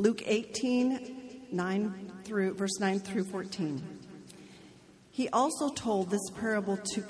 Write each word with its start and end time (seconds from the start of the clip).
Luke 0.00 0.22
18, 0.24 1.48
9 1.50 2.12
through, 2.22 2.54
verse 2.54 2.78
9 2.78 3.00
through 3.00 3.24
14. 3.24 3.82
He 5.10 5.28
also 5.30 5.70
told 5.70 6.08
this 6.08 6.30
parable 6.38 6.76
to, 6.76 7.02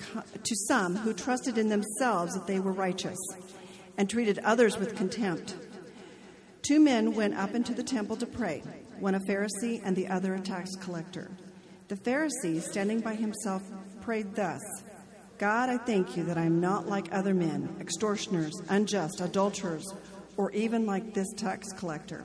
to 0.42 0.56
some 0.68 0.96
who 0.96 1.12
trusted 1.12 1.58
in 1.58 1.68
themselves 1.68 2.32
that 2.32 2.46
they 2.46 2.60
were 2.60 2.72
righteous 2.72 3.18
and 3.98 4.08
treated 4.08 4.38
others 4.38 4.78
with 4.78 4.96
contempt. 4.96 5.54
Two 6.62 6.80
men 6.80 7.14
went 7.14 7.34
up 7.34 7.54
into 7.54 7.74
the 7.74 7.82
temple 7.82 8.16
to 8.16 8.24
pray, 8.24 8.62
one 8.98 9.14
a 9.14 9.20
Pharisee 9.20 9.82
and 9.84 9.94
the 9.94 10.08
other 10.08 10.36
a 10.36 10.40
tax 10.40 10.74
collector. 10.76 11.30
The 11.88 11.96
Pharisee, 11.96 12.62
standing 12.62 13.00
by 13.00 13.16
himself, 13.16 13.62
prayed 14.00 14.34
thus 14.34 14.62
God, 15.36 15.68
I 15.68 15.76
thank 15.76 16.16
you 16.16 16.24
that 16.24 16.38
I 16.38 16.46
am 16.46 16.58
not 16.58 16.88
like 16.88 17.12
other 17.12 17.34
men, 17.34 17.76
extortioners, 17.80 18.54
unjust, 18.70 19.20
adulterers, 19.20 19.92
or 20.38 20.50
even 20.52 20.86
like 20.86 21.12
this 21.12 21.30
tax 21.36 21.70
collector. 21.76 22.24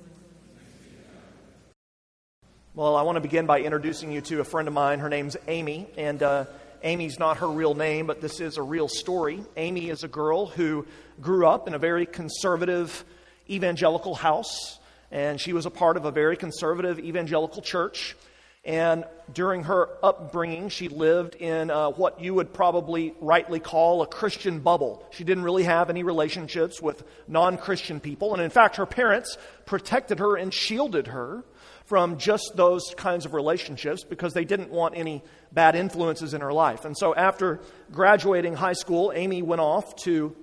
Well, 2.73 2.95
I 2.95 3.01
want 3.01 3.17
to 3.17 3.21
begin 3.21 3.47
by 3.47 3.59
introducing 3.59 4.13
you 4.13 4.21
to 4.21 4.39
a 4.39 4.45
friend 4.45 4.65
of 4.65 4.73
mine. 4.73 4.99
Her 4.99 5.09
name's 5.09 5.35
Amy, 5.49 5.89
and 5.97 6.23
uh, 6.23 6.45
Amy's 6.83 7.19
not 7.19 7.39
her 7.39 7.49
real 7.49 7.75
name, 7.75 8.07
but 8.07 8.21
this 8.21 8.39
is 8.39 8.55
a 8.55 8.61
real 8.61 8.87
story. 8.87 9.43
Amy 9.57 9.89
is 9.89 10.05
a 10.05 10.07
girl 10.07 10.45
who 10.45 10.87
grew 11.19 11.45
up 11.45 11.67
in 11.67 11.73
a 11.73 11.77
very 11.77 12.05
conservative 12.05 13.03
evangelical 13.49 14.15
house, 14.15 14.79
and 15.11 15.37
she 15.37 15.51
was 15.51 15.65
a 15.65 15.69
part 15.69 15.97
of 15.97 16.05
a 16.05 16.11
very 16.11 16.37
conservative 16.37 16.97
evangelical 16.97 17.61
church. 17.61 18.15
And 18.63 19.03
during 19.33 19.63
her 19.63 19.89
upbringing, 20.01 20.69
she 20.69 20.87
lived 20.87 21.35
in 21.35 21.69
uh, 21.69 21.89
what 21.89 22.21
you 22.21 22.35
would 22.35 22.53
probably 22.53 23.13
rightly 23.19 23.59
call 23.59 24.01
a 24.01 24.07
Christian 24.07 24.59
bubble. 24.59 25.05
She 25.11 25.25
didn't 25.25 25.43
really 25.43 25.63
have 25.63 25.89
any 25.89 26.03
relationships 26.03 26.81
with 26.81 27.03
non 27.27 27.57
Christian 27.57 27.99
people. 27.99 28.33
And 28.33 28.41
in 28.41 28.49
fact, 28.49 28.77
her 28.77 28.85
parents 28.85 29.37
protected 29.65 30.19
her 30.19 30.37
and 30.37 30.53
shielded 30.53 31.07
her 31.07 31.43
from 31.91 32.17
just 32.17 32.53
those 32.55 32.93
kinds 32.95 33.25
of 33.25 33.33
relationships 33.33 34.05
because 34.05 34.33
they 34.33 34.45
didn't 34.45 34.69
want 34.69 34.95
any 34.95 35.21
bad 35.51 35.75
influences 35.75 36.33
in 36.33 36.39
her 36.39 36.53
life. 36.53 36.85
And 36.85 36.97
so 36.97 37.13
after 37.13 37.59
graduating 37.91 38.53
high 38.53 38.71
school, 38.71 39.11
Amy 39.13 39.41
went 39.41 39.59
off 39.59 39.93
to 40.03 40.33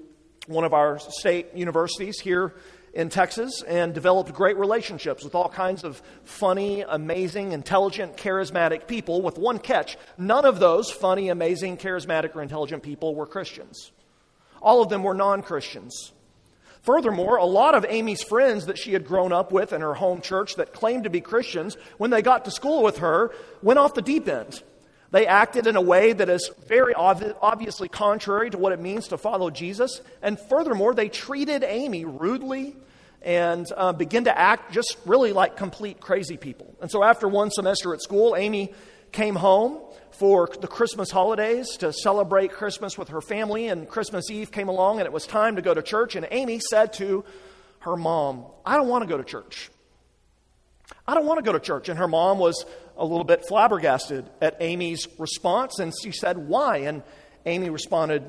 one 0.46 0.64
of 0.64 0.74
our 0.74 0.98
state 0.98 1.54
universities 1.54 2.20
here 2.20 2.54
in 2.92 3.08
Texas 3.08 3.62
and 3.62 3.94
developed 3.94 4.30
great 4.34 4.58
relationships 4.58 5.24
with 5.24 5.34
all 5.34 5.48
kinds 5.48 5.84
of 5.84 6.02
funny, 6.22 6.82
amazing, 6.82 7.52
intelligent, 7.52 8.19
charismatic 8.19 8.86
people 8.86 9.22
with 9.22 9.38
one 9.38 9.58
catch. 9.58 9.96
None 10.19 10.44
of 10.44 10.58
those 10.60 10.91
funny, 10.91 11.30
amazing, 11.30 11.78
charismatic, 11.78 12.36
or 12.36 12.42
intelligent 12.42 12.82
people 12.82 13.14
were 13.14 13.26
Christians. 13.26 13.91
All 14.60 14.82
of 14.82 14.91
them 14.91 15.02
were 15.02 15.14
non 15.14 15.41
Christians. 15.41 16.12
Furthermore, 16.82 17.36
a 17.36 17.44
lot 17.44 17.74
of 17.74 17.84
Amy's 17.88 18.22
friends 18.22 18.66
that 18.66 18.78
she 18.78 18.92
had 18.92 19.06
grown 19.06 19.32
up 19.32 19.52
with 19.52 19.72
in 19.72 19.80
her 19.80 19.94
home 19.94 20.20
church 20.20 20.56
that 20.56 20.72
claimed 20.72 21.04
to 21.04 21.10
be 21.10 21.20
Christians, 21.20 21.76
when 21.98 22.10
they 22.10 22.22
got 22.22 22.44
to 22.44 22.50
school 22.50 22.82
with 22.82 22.98
her, 22.98 23.32
went 23.62 23.78
off 23.78 23.94
the 23.94 24.02
deep 24.02 24.28
end. 24.28 24.62
They 25.10 25.26
acted 25.26 25.66
in 25.66 25.76
a 25.76 25.80
way 25.80 26.12
that 26.12 26.28
is 26.28 26.50
very 26.66 26.92
obviously 26.94 27.88
contrary 27.88 28.50
to 28.50 28.58
what 28.58 28.72
it 28.72 28.80
means 28.80 29.08
to 29.08 29.19
follow 29.19 29.48
Jesus. 29.50 30.03
And 30.22 30.38
furthermore, 30.38 30.94
they 30.94 31.08
treated 31.08 31.64
Amy 31.64 32.04
rudely 32.04 32.76
and 33.22 33.66
uh, 33.76 33.92
began 33.92 34.24
to 34.24 34.38
act 34.38 34.72
just 34.72 34.97
really 35.06 35.32
like 35.32 35.56
complete 35.56 36.00
crazy 36.00 36.36
people. 36.36 36.74
And 36.80 36.91
so, 36.91 37.03
after 37.03 37.26
one 37.26 37.50
semester 37.50 37.94
at 37.94 38.03
school, 38.03 38.36
Amy 38.36 38.72
came 39.10 39.34
home 39.34 39.80
for 40.18 40.48
the 40.60 40.66
Christmas 40.66 41.10
holidays 41.10 41.76
to 41.78 41.92
celebrate 41.92 42.52
Christmas 42.52 42.98
with 42.98 43.08
her 43.08 43.20
family, 43.20 43.68
and 43.68 43.88
Christmas 43.88 44.30
Eve 44.30 44.50
came 44.50 44.68
along 44.68 44.98
and 44.98 45.06
it 45.06 45.12
was 45.12 45.26
time 45.26 45.56
to 45.56 45.62
go 45.62 45.72
to 45.72 45.82
church. 45.82 46.16
And 46.16 46.26
Amy 46.30 46.60
said 46.70 46.92
to 46.94 47.24
her 47.80 47.96
mom, 47.96 48.46
I 48.66 48.76
don't 48.76 48.88
want 48.88 49.02
to 49.02 49.08
go 49.08 49.16
to 49.16 49.24
church. 49.24 49.70
I 51.06 51.14
don't 51.14 51.26
want 51.26 51.38
to 51.38 51.44
go 51.44 51.52
to 51.52 51.60
church. 51.60 51.88
And 51.88 51.98
her 51.98 52.08
mom 52.08 52.38
was 52.38 52.64
a 52.96 53.04
little 53.04 53.24
bit 53.24 53.46
flabbergasted 53.46 54.28
at 54.40 54.56
Amy's 54.60 55.06
response, 55.18 55.78
and 55.78 55.92
she 56.02 56.12
said, 56.12 56.36
Why? 56.36 56.78
And 56.78 57.02
Amy 57.46 57.70
responded 57.70 58.24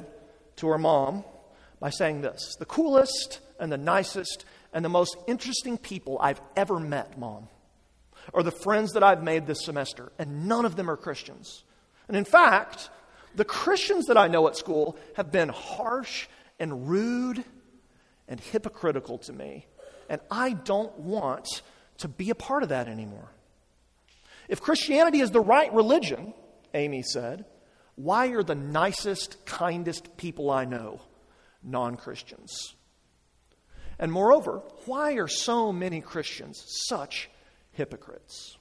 to 0.57 0.67
her 0.67 0.77
mom 0.77 1.23
by 1.79 1.89
saying 1.89 2.21
this 2.21 2.56
The 2.59 2.66
coolest 2.66 3.39
and 3.59 3.71
the 3.71 3.77
nicest 3.77 4.45
and 4.73 4.85
the 4.85 4.89
most 4.89 5.17
interesting 5.27 5.77
people 5.77 6.19
I've 6.21 6.41
ever 6.56 6.79
met, 6.79 7.17
mom, 7.17 7.47
are 8.33 8.44
the 8.44 8.51
friends 8.51 8.94
that 8.94 9.03
I've 9.03 9.23
made 9.23 9.47
this 9.47 9.66
semester, 9.66 10.11
and 10.19 10.47
none 10.47 10.66
of 10.66 10.75
them 10.75 10.89
are 10.89 10.97
Christians. 10.97 11.63
And 12.09 12.18
in 12.18 12.25
fact, 12.25 12.90
the 13.36 13.46
Christians 13.46 14.08
that 14.08 14.18
I 14.18 14.28
know 14.28 14.47
at 14.47 14.58
school 14.58 14.97
have 15.16 15.31
been 15.31 15.50
harsh 15.50 16.28
and 16.59 16.90
rude 16.90 17.44
and 18.28 18.40
hypocritical 18.40 19.20
to 19.20 19.34
me. 19.34 19.68
And 20.09 20.19
I 20.30 20.53
don't 20.53 20.98
want 21.00 21.62
to 22.00 22.08
be 22.08 22.31
a 22.31 22.36
part 22.36 22.64
of 22.64 22.69
that 22.69 22.88
anymore. 22.88 23.30
If 24.48 24.59
Christianity 24.59 25.19
is 25.19 25.30
the 25.30 25.40
right 25.40 25.72
religion, 25.72 26.34
Amy 26.74 27.03
said, 27.03 27.46
why 27.96 28.30
are 28.30 28.44
the 28.44 28.56
nicest, 28.56 29.46
kindest 29.46 30.18
people 30.18 30.50
I 30.50 30.66
know 30.66 31.02
non 31.62 31.96
Christians? 31.96 32.74
And 34.00 34.12
moreover, 34.12 34.64
why 34.86 35.14
are 35.14 35.28
so 35.28 35.72
many 35.72 36.02
Christians 36.02 36.64
such 36.88 37.30
hypocrites? 37.74 38.58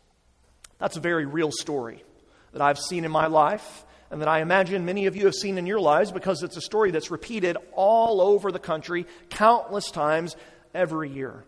That's 0.78 0.98
a 0.98 1.00
very 1.00 1.24
real 1.24 1.50
story 1.50 2.04
that 2.52 2.62
I've 2.62 2.78
seen 2.78 3.04
in 3.04 3.10
my 3.10 3.26
life 3.26 3.84
and 4.10 4.20
that 4.20 4.28
I 4.28 4.40
imagine 4.40 4.84
many 4.84 5.06
of 5.06 5.16
you 5.16 5.26
have 5.26 5.34
seen 5.34 5.58
in 5.58 5.66
your 5.66 5.80
lives 5.80 6.12
because 6.12 6.42
it's 6.42 6.56
a 6.56 6.62
story 6.62 6.90
that's 6.90 7.10
repeated 7.10 7.56
all 7.72 8.20
over 8.20 8.50
the 8.50 8.58
country 8.58 9.06
countless 9.28 9.90
times 9.90 10.36
every 10.74 11.10
year. 11.10 11.44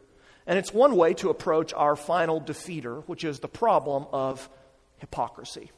And 0.47 0.59
it's 0.59 0.73
one 0.73 0.97
way 0.97 1.15
to 1.15 1.31
approach 1.31 1.73
our 1.73 1.97
final 1.97 2.41
defeater, 2.41 3.03
which 3.07 3.25
is 3.25 3.39
the 3.39 3.49
problem 3.49 4.07
of 4.13 4.49
hypocrisy. 4.99 5.71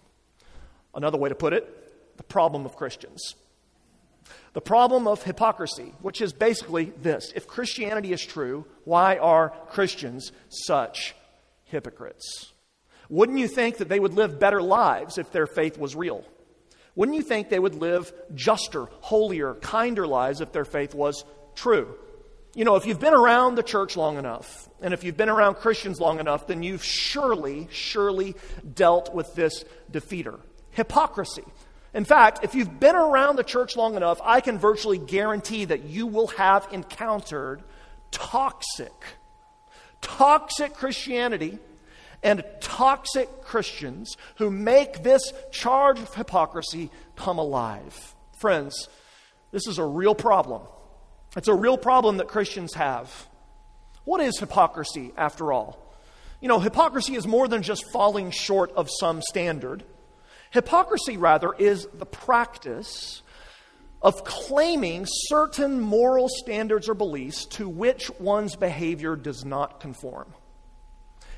Another 0.94 1.19
way 1.19 1.28
to 1.28 1.34
put 1.34 1.53
it, 1.53 2.16
the 2.16 2.22
problem 2.22 2.65
of 2.65 2.77
Christians. 2.77 3.34
The 4.53 4.61
problem 4.61 5.06
of 5.06 5.22
hypocrisy, 5.22 5.94
which 6.03 6.21
is 6.21 6.32
basically 6.32 6.93
this 7.03 7.32
if 7.34 7.47
Christianity 7.47 8.12
is 8.12 8.25
true, 8.25 8.66
why 8.84 9.16
are 9.19 9.50
Christians 9.71 10.32
such 10.49 11.15
hypocrites? 11.65 12.53
Wouldn't 13.08 13.38
you 13.38 13.48
think 13.48 13.78
that 13.78 13.88
they 13.88 14.00
would 14.00 14.14
live 14.14 14.38
better 14.38 14.62
lives 14.62 15.18
if 15.18 15.32
their 15.32 15.46
faith 15.46 15.78
was 15.78 15.94
real? 15.94 16.24
Wouldn't 16.94 17.16
you 17.16 17.22
think 17.22 17.48
they 17.48 17.58
would 17.58 17.74
live 17.74 18.12
juster, 18.34 18.86
holier, 19.00 19.54
kinder 19.54 20.06
lives 20.06 20.40
if 20.40 20.52
their 20.52 20.64
faith 20.64 20.94
was 20.94 21.24
true? 21.54 21.94
You 22.54 22.66
know, 22.66 22.76
if 22.76 22.84
you've 22.84 23.00
been 23.00 23.14
around 23.14 23.54
the 23.54 23.62
church 23.62 23.96
long 23.96 24.18
enough, 24.18 24.68
and 24.82 24.92
if 24.92 25.04
you've 25.04 25.16
been 25.16 25.30
around 25.30 25.54
Christians 25.54 26.00
long 26.00 26.20
enough, 26.20 26.46
then 26.46 26.62
you've 26.62 26.84
surely, 26.84 27.68
surely 27.70 28.36
dealt 28.74 29.14
with 29.14 29.34
this 29.34 29.64
defeater 29.90 30.38
hypocrisy. 30.72 31.44
In 31.94 32.04
fact, 32.04 32.40
if 32.42 32.54
you've 32.54 32.80
been 32.80 32.96
around 32.96 33.36
the 33.36 33.44
church 33.44 33.76
long 33.76 33.96
enough, 33.96 34.20
I 34.22 34.40
can 34.40 34.58
virtually 34.58 34.98
guarantee 34.98 35.66
that 35.66 35.84
you 35.84 36.06
will 36.06 36.28
have 36.28 36.69
encountered 36.72 37.62
toxic, 38.10 38.92
toxic 40.00 40.75
Christianity 40.75 41.58
and 42.22 42.44
toxic 42.60 43.42
Christians 43.42 44.16
who 44.36 44.50
make 44.50 45.02
this 45.02 45.32
charge 45.50 45.98
of 45.98 46.14
hypocrisy 46.14 46.90
come 47.16 47.38
alive. 47.38 48.14
Friends, 48.38 48.88
this 49.50 49.66
is 49.66 49.78
a 49.78 49.84
real 49.84 50.14
problem. 50.14 50.62
It's 51.36 51.48
a 51.48 51.54
real 51.54 51.78
problem 51.78 52.19
that 52.19 52.28
Christians 52.28 52.74
have. 52.74 53.28
What 54.04 54.20
is 54.20 54.38
hypocrisy, 54.38 55.12
after 55.16 55.52
all? 55.52 55.78
You 56.40 56.48
know, 56.48 56.58
hypocrisy 56.58 57.14
is 57.14 57.26
more 57.26 57.46
than 57.48 57.62
just 57.62 57.90
falling 57.92 58.30
short 58.30 58.72
of 58.72 58.88
some 58.98 59.22
standard. 59.22 59.84
Hypocrisy, 60.50 61.16
rather, 61.16 61.52
is 61.54 61.86
the 61.94 62.06
practice 62.06 63.22
of 64.02 64.24
claiming 64.24 65.06
certain 65.06 65.80
moral 65.80 66.28
standards 66.28 66.88
or 66.88 66.94
beliefs 66.94 67.46
to 67.46 67.69
which 67.69 68.10
one's 68.19 68.56
behavior 68.56 69.14
does 69.14 69.44
not 69.44 69.78
conform. 69.78 70.34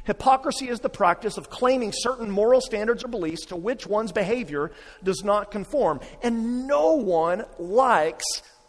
Hypocrisy 0.05 0.69
is 0.69 0.81
the 0.81 0.91
practice 0.91 1.39
of 1.39 1.51
claiming 1.51 1.93
certain 1.93 2.31
moral 2.31 2.61
standards 2.61 3.05
or 3.05 3.09
beliefs 3.09 3.47
to 3.47 3.57
which 3.57 3.87
one's 3.87 4.13
behavior 4.13 4.71
does 5.03 5.25
not 5.25 5.51
conform. 5.51 6.01
And 6.23 6.67
no 6.67 6.93
one 6.95 7.45
likes 7.59 8.25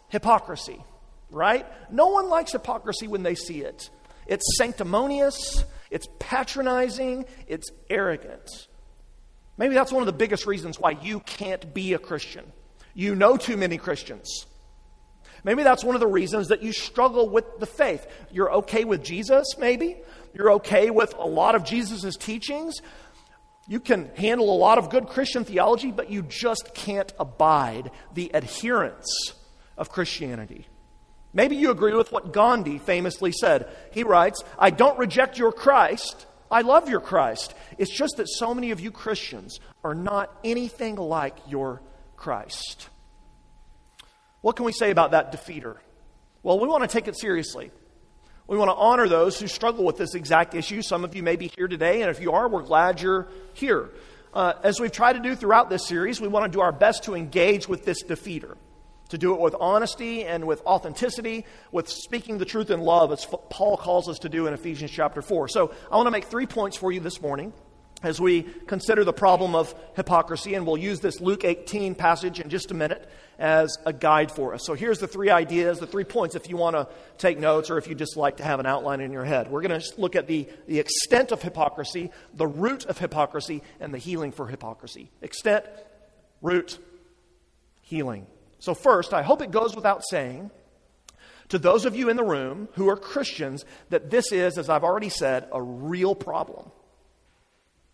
hypocrisy, 0.08 0.82
right? 1.30 1.66
No 1.92 2.08
one 2.08 2.28
likes 2.28 2.52
hypocrisy 2.52 3.06
when 3.06 3.22
they 3.22 3.34
see 3.34 3.60
it. 3.60 3.90
It's 4.26 4.56
sanctimonious, 4.56 5.64
it's 5.90 6.08
patronizing, 6.18 7.26
it's 7.46 7.70
arrogant. 7.90 8.66
Maybe 9.58 9.74
that's 9.74 9.92
one 9.92 10.02
of 10.02 10.06
the 10.06 10.12
biggest 10.12 10.46
reasons 10.46 10.78
why 10.78 10.90
you 10.90 11.20
can't 11.20 11.72
be 11.72 11.92
a 11.92 11.98
Christian. 11.98 12.44
You 12.94 13.14
know 13.14 13.36
too 13.36 13.56
many 13.56 13.76
Christians. 13.76 14.46
Maybe 15.44 15.62
that's 15.62 15.84
one 15.84 15.94
of 15.94 16.00
the 16.00 16.08
reasons 16.08 16.48
that 16.48 16.62
you 16.62 16.72
struggle 16.72 17.28
with 17.28 17.60
the 17.60 17.66
faith. 17.66 18.06
You're 18.32 18.52
okay 18.52 18.84
with 18.84 19.04
Jesus, 19.04 19.46
maybe. 19.58 19.96
You're 20.36 20.52
okay 20.52 20.90
with 20.90 21.14
a 21.16 21.26
lot 21.26 21.54
of 21.54 21.64
Jesus' 21.64 22.14
teachings. 22.14 22.74
You 23.66 23.80
can 23.80 24.10
handle 24.16 24.54
a 24.54 24.58
lot 24.58 24.76
of 24.76 24.90
good 24.90 25.06
Christian 25.06 25.46
theology, 25.46 25.90
but 25.90 26.10
you 26.10 26.20
just 26.20 26.74
can't 26.74 27.10
abide 27.18 27.90
the 28.12 28.34
adherents 28.34 29.32
of 29.78 29.88
Christianity. 29.88 30.66
Maybe 31.32 31.56
you 31.56 31.70
agree 31.70 31.94
with 31.94 32.12
what 32.12 32.34
Gandhi 32.34 32.76
famously 32.76 33.32
said. 33.32 33.66
He 33.92 34.02
writes, 34.02 34.44
I 34.58 34.68
don't 34.68 34.98
reject 34.98 35.38
your 35.38 35.52
Christ. 35.52 36.26
I 36.50 36.60
love 36.60 36.90
your 36.90 37.00
Christ. 37.00 37.54
It's 37.78 37.96
just 37.96 38.18
that 38.18 38.28
so 38.28 38.54
many 38.54 38.72
of 38.72 38.80
you 38.80 38.90
Christians 38.90 39.58
are 39.82 39.94
not 39.94 40.30
anything 40.44 40.96
like 40.96 41.36
your 41.48 41.80
Christ. 42.16 42.90
What 44.42 44.54
can 44.54 44.66
we 44.66 44.72
say 44.72 44.90
about 44.90 45.12
that 45.12 45.32
defeater? 45.32 45.76
Well, 46.42 46.60
we 46.60 46.68
want 46.68 46.82
to 46.82 46.88
take 46.88 47.08
it 47.08 47.18
seriously. 47.18 47.70
We 48.48 48.56
want 48.56 48.70
to 48.70 48.76
honor 48.76 49.08
those 49.08 49.40
who 49.40 49.48
struggle 49.48 49.84
with 49.84 49.96
this 49.96 50.14
exact 50.14 50.54
issue. 50.54 50.80
Some 50.80 51.02
of 51.04 51.16
you 51.16 51.22
may 51.22 51.34
be 51.34 51.50
here 51.56 51.66
today, 51.66 52.02
and 52.02 52.10
if 52.10 52.20
you 52.20 52.32
are, 52.32 52.48
we're 52.48 52.62
glad 52.62 53.00
you're 53.00 53.26
here. 53.54 53.90
Uh, 54.32 54.52
as 54.62 54.78
we've 54.78 54.92
tried 54.92 55.14
to 55.14 55.18
do 55.20 55.34
throughout 55.34 55.68
this 55.68 55.86
series, 55.86 56.20
we 56.20 56.28
want 56.28 56.44
to 56.44 56.56
do 56.56 56.60
our 56.60 56.70
best 56.70 57.04
to 57.04 57.14
engage 57.14 57.68
with 57.68 57.84
this 57.84 58.04
defeater, 58.04 58.56
to 59.08 59.18
do 59.18 59.34
it 59.34 59.40
with 59.40 59.56
honesty 59.58 60.22
and 60.24 60.46
with 60.46 60.60
authenticity, 60.64 61.44
with 61.72 61.88
speaking 61.88 62.38
the 62.38 62.44
truth 62.44 62.70
in 62.70 62.80
love, 62.80 63.10
as 63.10 63.26
Paul 63.50 63.76
calls 63.76 64.08
us 64.08 64.20
to 64.20 64.28
do 64.28 64.46
in 64.46 64.54
Ephesians 64.54 64.92
chapter 64.92 65.22
4. 65.22 65.48
So 65.48 65.72
I 65.90 65.96
want 65.96 66.06
to 66.06 66.12
make 66.12 66.26
three 66.26 66.46
points 66.46 66.76
for 66.76 66.92
you 66.92 67.00
this 67.00 67.20
morning 67.20 67.52
as 68.04 68.20
we 68.20 68.42
consider 68.42 69.02
the 69.02 69.12
problem 69.12 69.56
of 69.56 69.74
hypocrisy, 69.96 70.54
and 70.54 70.64
we'll 70.64 70.76
use 70.76 71.00
this 71.00 71.20
Luke 71.20 71.44
18 71.44 71.96
passage 71.96 72.38
in 72.38 72.48
just 72.48 72.70
a 72.70 72.74
minute 72.74 73.10
as 73.38 73.76
a 73.84 73.92
guide 73.92 74.32
for 74.32 74.54
us. 74.54 74.64
So 74.64 74.74
here's 74.74 74.98
the 74.98 75.06
three 75.06 75.30
ideas, 75.30 75.78
the 75.78 75.86
three 75.86 76.04
points 76.04 76.34
if 76.34 76.48
you 76.48 76.56
want 76.56 76.76
to 76.76 76.88
take 77.18 77.38
notes 77.38 77.70
or 77.70 77.78
if 77.78 77.86
you 77.86 77.94
just 77.94 78.16
like 78.16 78.38
to 78.38 78.44
have 78.44 78.60
an 78.60 78.66
outline 78.66 79.00
in 79.00 79.12
your 79.12 79.24
head. 79.24 79.50
We're 79.50 79.62
going 79.62 79.78
to 79.78 80.00
look 80.00 80.16
at 80.16 80.26
the, 80.26 80.48
the 80.66 80.78
extent 80.78 81.32
of 81.32 81.42
hypocrisy, 81.42 82.10
the 82.34 82.46
root 82.46 82.86
of 82.86 82.98
hypocrisy, 82.98 83.62
and 83.80 83.92
the 83.92 83.98
healing 83.98 84.32
for 84.32 84.46
hypocrisy. 84.46 85.10
Extent, 85.20 85.64
root, 86.40 86.78
healing. 87.82 88.26
So, 88.58 88.74
first, 88.74 89.12
I 89.12 89.22
hope 89.22 89.42
it 89.42 89.50
goes 89.50 89.76
without 89.76 90.02
saying 90.08 90.50
to 91.48 91.58
those 91.58 91.84
of 91.84 91.94
you 91.94 92.08
in 92.08 92.16
the 92.16 92.24
room 92.24 92.68
who 92.72 92.88
are 92.88 92.96
Christians 92.96 93.64
that 93.90 94.10
this 94.10 94.32
is, 94.32 94.58
as 94.58 94.68
I've 94.68 94.84
already 94.84 95.10
said, 95.10 95.48
a 95.52 95.62
real 95.62 96.14
problem. 96.14 96.70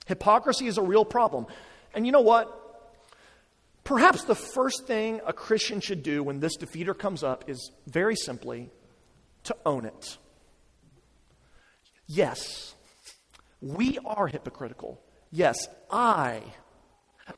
Hypocrisy 0.06 0.66
is 0.66 0.78
a 0.78 0.82
real 0.82 1.04
problem. 1.04 1.46
And 1.94 2.06
you 2.06 2.12
know 2.12 2.20
what? 2.20 2.61
Perhaps 3.92 4.24
the 4.24 4.34
first 4.34 4.86
thing 4.86 5.20
a 5.26 5.34
Christian 5.34 5.78
should 5.82 6.02
do 6.02 6.22
when 6.22 6.40
this 6.40 6.56
defeater 6.56 6.96
comes 6.96 7.22
up 7.22 7.44
is 7.46 7.70
very 7.86 8.16
simply 8.16 8.70
to 9.44 9.54
own 9.66 9.84
it. 9.84 10.16
Yes, 12.06 12.74
we 13.60 13.98
are 14.06 14.28
hypocritical. 14.28 14.98
Yes, 15.30 15.68
I, 15.90 16.40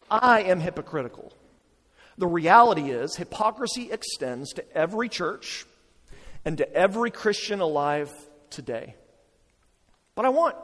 I 0.09 0.43
am 0.43 0.61
hypocritical. 0.61 1.33
The 2.19 2.29
reality 2.29 2.93
is, 2.93 3.17
hypocrisy 3.17 3.91
extends 3.91 4.53
to 4.53 4.77
every 4.77 5.09
church 5.09 5.67
and 6.45 6.57
to 6.59 6.73
every 6.73 7.11
Christian 7.11 7.63
alive 7.63 8.13
today. 8.51 8.95
But 10.15 10.25
I 10.25 10.29
want 10.29 10.55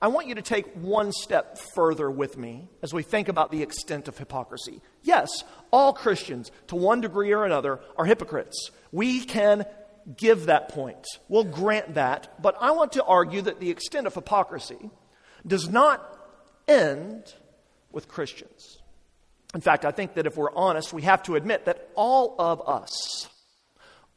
I 0.00 0.08
want 0.08 0.26
you 0.26 0.34
to 0.34 0.42
take 0.42 0.66
one 0.74 1.10
step 1.10 1.58
further 1.74 2.10
with 2.10 2.36
me 2.36 2.68
as 2.82 2.92
we 2.92 3.02
think 3.02 3.28
about 3.28 3.50
the 3.50 3.62
extent 3.62 4.08
of 4.08 4.18
hypocrisy. 4.18 4.82
Yes, 5.06 5.30
all 5.70 5.92
Christians, 5.92 6.50
to 6.66 6.74
one 6.74 7.00
degree 7.00 7.32
or 7.32 7.44
another, 7.44 7.78
are 7.96 8.04
hypocrites. 8.04 8.70
We 8.90 9.20
can 9.20 9.64
give 10.16 10.46
that 10.46 10.68
point. 10.70 11.06
We'll 11.28 11.44
grant 11.44 11.94
that. 11.94 12.42
But 12.42 12.56
I 12.60 12.72
want 12.72 12.92
to 12.92 13.04
argue 13.04 13.40
that 13.42 13.60
the 13.60 13.70
extent 13.70 14.08
of 14.08 14.14
hypocrisy 14.14 14.90
does 15.46 15.68
not 15.68 16.18
end 16.66 17.32
with 17.92 18.08
Christians. 18.08 18.78
In 19.54 19.60
fact, 19.60 19.84
I 19.84 19.92
think 19.92 20.14
that 20.14 20.26
if 20.26 20.36
we're 20.36 20.54
honest, 20.54 20.92
we 20.92 21.02
have 21.02 21.22
to 21.24 21.36
admit 21.36 21.66
that 21.66 21.88
all 21.94 22.34
of 22.40 22.68
us, 22.68 23.28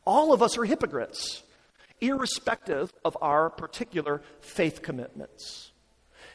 all 0.06 0.34
of 0.34 0.42
us 0.42 0.58
are 0.58 0.66
hypocrites, 0.66 1.44
irrespective 2.02 2.92
of 3.06 3.16
our 3.22 3.52
particular 3.52 4.24
faith 4.42 4.82
commitments. 4.82 5.72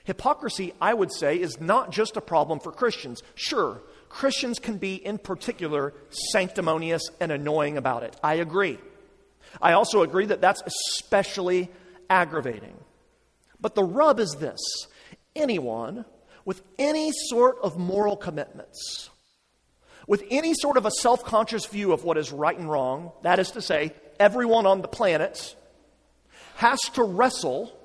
Hypocrisy, 0.05 0.75
I 0.81 0.95
would 0.95 1.13
say, 1.13 1.41
is 1.41 1.61
not 1.61 1.91
just 1.91 2.17
a 2.17 2.21
problem 2.21 2.61
for 2.61 2.71
Christians. 2.71 3.23
Sure, 3.35 3.83
Christians 4.15 4.61
can 4.61 4.79
be, 4.79 4.95
in 4.95 5.19
particular, 5.19 5.93
sanctimonious 6.31 7.03
and 7.19 7.33
annoying 7.33 7.77
about 7.77 8.05
it. 8.05 8.15
I 8.23 8.35
agree. 8.35 8.79
I 9.61 9.73
also 9.73 10.03
agree 10.03 10.27
that 10.27 10.41
that's 10.41 10.63
especially 10.65 11.69
aggravating. 12.09 12.77
But 13.61 13.75
the 13.75 13.83
rub 13.83 14.21
is 14.21 14.37
this 14.39 14.61
anyone 15.35 16.05
with 16.45 16.63
any 16.79 17.11
sort 17.29 17.59
of 17.61 17.77
moral 17.77 18.17
commitments, 18.17 19.11
with 20.07 20.23
any 20.31 20.55
sort 20.55 20.77
of 20.77 20.87
a 20.87 20.93
self 20.93 21.25
conscious 21.25 21.67
view 21.67 21.93
of 21.93 22.05
what 22.05 22.17
is 22.17 22.31
right 22.31 22.57
and 22.57 22.71
wrong, 22.71 23.11
that 23.23 23.41
is 23.41 23.51
to 23.51 23.61
say, 23.61 23.93
everyone 24.21 24.65
on 24.65 24.81
the 24.81 24.87
planet, 24.87 25.57
has 26.55 26.79
to 26.93 27.03
wrestle 27.03 27.77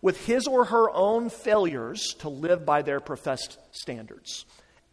with 0.00 0.26
his 0.26 0.46
or 0.46 0.66
her 0.66 0.88
own 0.92 1.28
failures 1.28 2.14
to 2.20 2.28
live 2.28 2.64
by 2.64 2.82
their 2.82 3.00
professed 3.00 3.58
standards. 3.72 4.44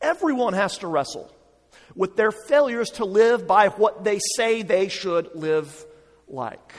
Everyone 0.04 0.54
has 0.54 0.78
to 0.80 0.88
wrestle 0.88 1.34
with 1.96 2.16
their 2.16 2.32
failures 2.32 2.90
to 2.92 3.06
live 3.06 3.48
by 3.48 3.70
what 3.70 4.04
they 4.04 4.20
say 4.36 4.62
they 4.62 4.90
should 4.90 5.34
live 5.34 5.86
like. 6.28 6.74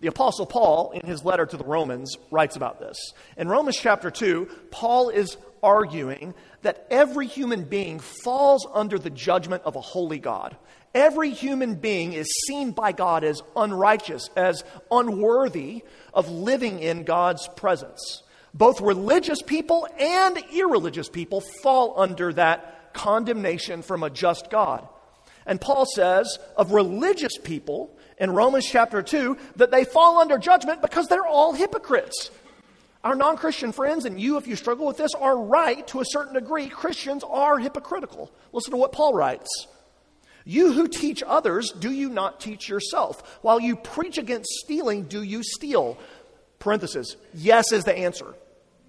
The 0.00 0.06
Apostle 0.06 0.46
Paul, 0.46 0.92
in 0.92 1.04
his 1.04 1.24
letter 1.24 1.44
to 1.44 1.56
the 1.56 1.64
Romans, 1.64 2.16
writes 2.30 2.54
about 2.54 2.78
this. 2.78 2.96
In 3.36 3.48
Romans 3.48 3.76
chapter 3.76 4.12
2, 4.12 4.48
Paul 4.70 5.08
is 5.08 5.36
arguing 5.60 6.34
that 6.62 6.86
every 6.88 7.26
human 7.26 7.64
being 7.64 7.98
falls 7.98 8.64
under 8.72 8.96
the 8.96 9.10
judgment 9.10 9.64
of 9.64 9.74
a 9.74 9.80
holy 9.80 10.20
God. 10.20 10.56
Every 10.94 11.30
human 11.30 11.74
being 11.74 12.12
is 12.12 12.28
seen 12.46 12.70
by 12.70 12.92
God 12.92 13.24
as 13.24 13.42
unrighteous, 13.56 14.30
as 14.36 14.62
unworthy 14.88 15.82
of 16.14 16.30
living 16.30 16.78
in 16.78 17.02
God's 17.02 17.48
presence. 17.56 18.22
Both 18.54 18.80
religious 18.80 19.42
people 19.42 19.86
and 19.98 20.38
irreligious 20.52 21.08
people 21.08 21.42
fall 21.62 22.00
under 22.00 22.32
that 22.32 22.94
condemnation 22.94 23.82
from 23.82 24.02
a 24.02 24.10
just 24.10 24.50
God. 24.50 24.86
And 25.46 25.60
Paul 25.60 25.86
says 25.86 26.38
of 26.56 26.72
religious 26.72 27.38
people 27.38 27.96
in 28.18 28.30
Romans 28.30 28.66
chapter 28.66 29.02
2 29.02 29.36
that 29.56 29.70
they 29.70 29.84
fall 29.84 30.18
under 30.18 30.38
judgment 30.38 30.82
because 30.82 31.06
they're 31.08 31.26
all 31.26 31.52
hypocrites. 31.52 32.30
Our 33.04 33.14
non 33.14 33.36
Christian 33.36 33.72
friends, 33.72 34.04
and 34.04 34.20
you, 34.20 34.36
if 34.36 34.46
you 34.46 34.56
struggle 34.56 34.86
with 34.86 34.96
this, 34.96 35.14
are 35.14 35.38
right 35.38 35.86
to 35.88 36.00
a 36.00 36.04
certain 36.04 36.34
degree. 36.34 36.68
Christians 36.68 37.22
are 37.24 37.58
hypocritical. 37.58 38.30
Listen 38.52 38.72
to 38.72 38.76
what 38.76 38.92
Paul 38.92 39.14
writes. 39.14 39.48
You 40.44 40.72
who 40.72 40.88
teach 40.88 41.22
others, 41.22 41.70
do 41.72 41.92
you 41.92 42.08
not 42.08 42.40
teach 42.40 42.68
yourself? 42.68 43.38
While 43.42 43.60
you 43.60 43.76
preach 43.76 44.18
against 44.18 44.50
stealing, 44.64 45.04
do 45.04 45.22
you 45.22 45.42
steal? 45.42 45.98
Parenthesis. 46.58 47.16
Yes 47.34 47.72
is 47.72 47.84
the 47.84 47.96
answer. 47.96 48.34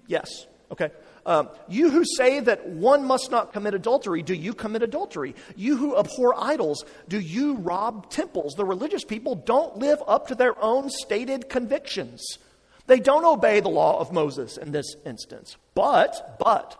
Yes. 0.06 0.46
Okay. 0.70 0.90
Um, 1.26 1.50
you 1.68 1.90
who 1.90 2.04
say 2.04 2.40
that 2.40 2.66
one 2.66 3.04
must 3.04 3.30
not 3.30 3.52
commit 3.52 3.74
adultery, 3.74 4.22
do 4.22 4.34
you 4.34 4.54
commit 4.54 4.82
adultery? 4.82 5.34
You 5.54 5.76
who 5.76 5.98
abhor 5.98 6.34
idols, 6.36 6.84
do 7.08 7.20
you 7.20 7.54
rob 7.56 8.10
temples? 8.10 8.54
The 8.54 8.64
religious 8.64 9.04
people 9.04 9.34
don't 9.34 9.76
live 9.76 10.02
up 10.06 10.28
to 10.28 10.34
their 10.34 10.60
own 10.62 10.88
stated 10.88 11.48
convictions. 11.48 12.38
They 12.86 13.00
don't 13.00 13.24
obey 13.24 13.60
the 13.60 13.68
law 13.68 14.00
of 14.00 14.12
Moses 14.12 14.56
in 14.56 14.72
this 14.72 14.96
instance. 15.04 15.56
But, 15.74 16.38
but, 16.38 16.76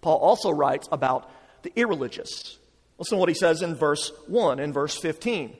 Paul 0.00 0.18
also 0.18 0.50
writes 0.50 0.88
about 0.90 1.30
the 1.62 1.72
irreligious. 1.76 2.58
Listen 2.98 3.16
to 3.16 3.20
what 3.20 3.28
he 3.28 3.34
says 3.34 3.62
in 3.62 3.74
verse 3.74 4.12
1 4.26 4.58
and 4.58 4.74
verse 4.74 4.96
15. 4.96 5.56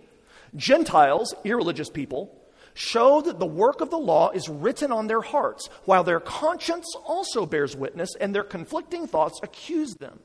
Gentiles, 0.57 1.35
irreligious 1.45 1.89
people, 1.89 2.39
show 2.75 3.21
that 3.23 3.39
the 3.39 3.47
work 3.47 3.81
of 3.81 3.91
the 3.91 3.99
law 3.99 4.31
is 4.31 4.49
written 4.49 4.93
on 4.93 5.07
their 5.07 5.21
hearts, 5.21 5.69
while 5.85 6.05
their 6.05 6.21
conscience 6.21 6.87
also 7.05 7.47
bears 7.47 7.77
witness, 7.77 8.11
and 8.21 8.35
their 8.35 8.45
conflicting 8.45 9.07
thoughts 9.07 9.41
accuse 9.43 9.95
them. 9.95 10.21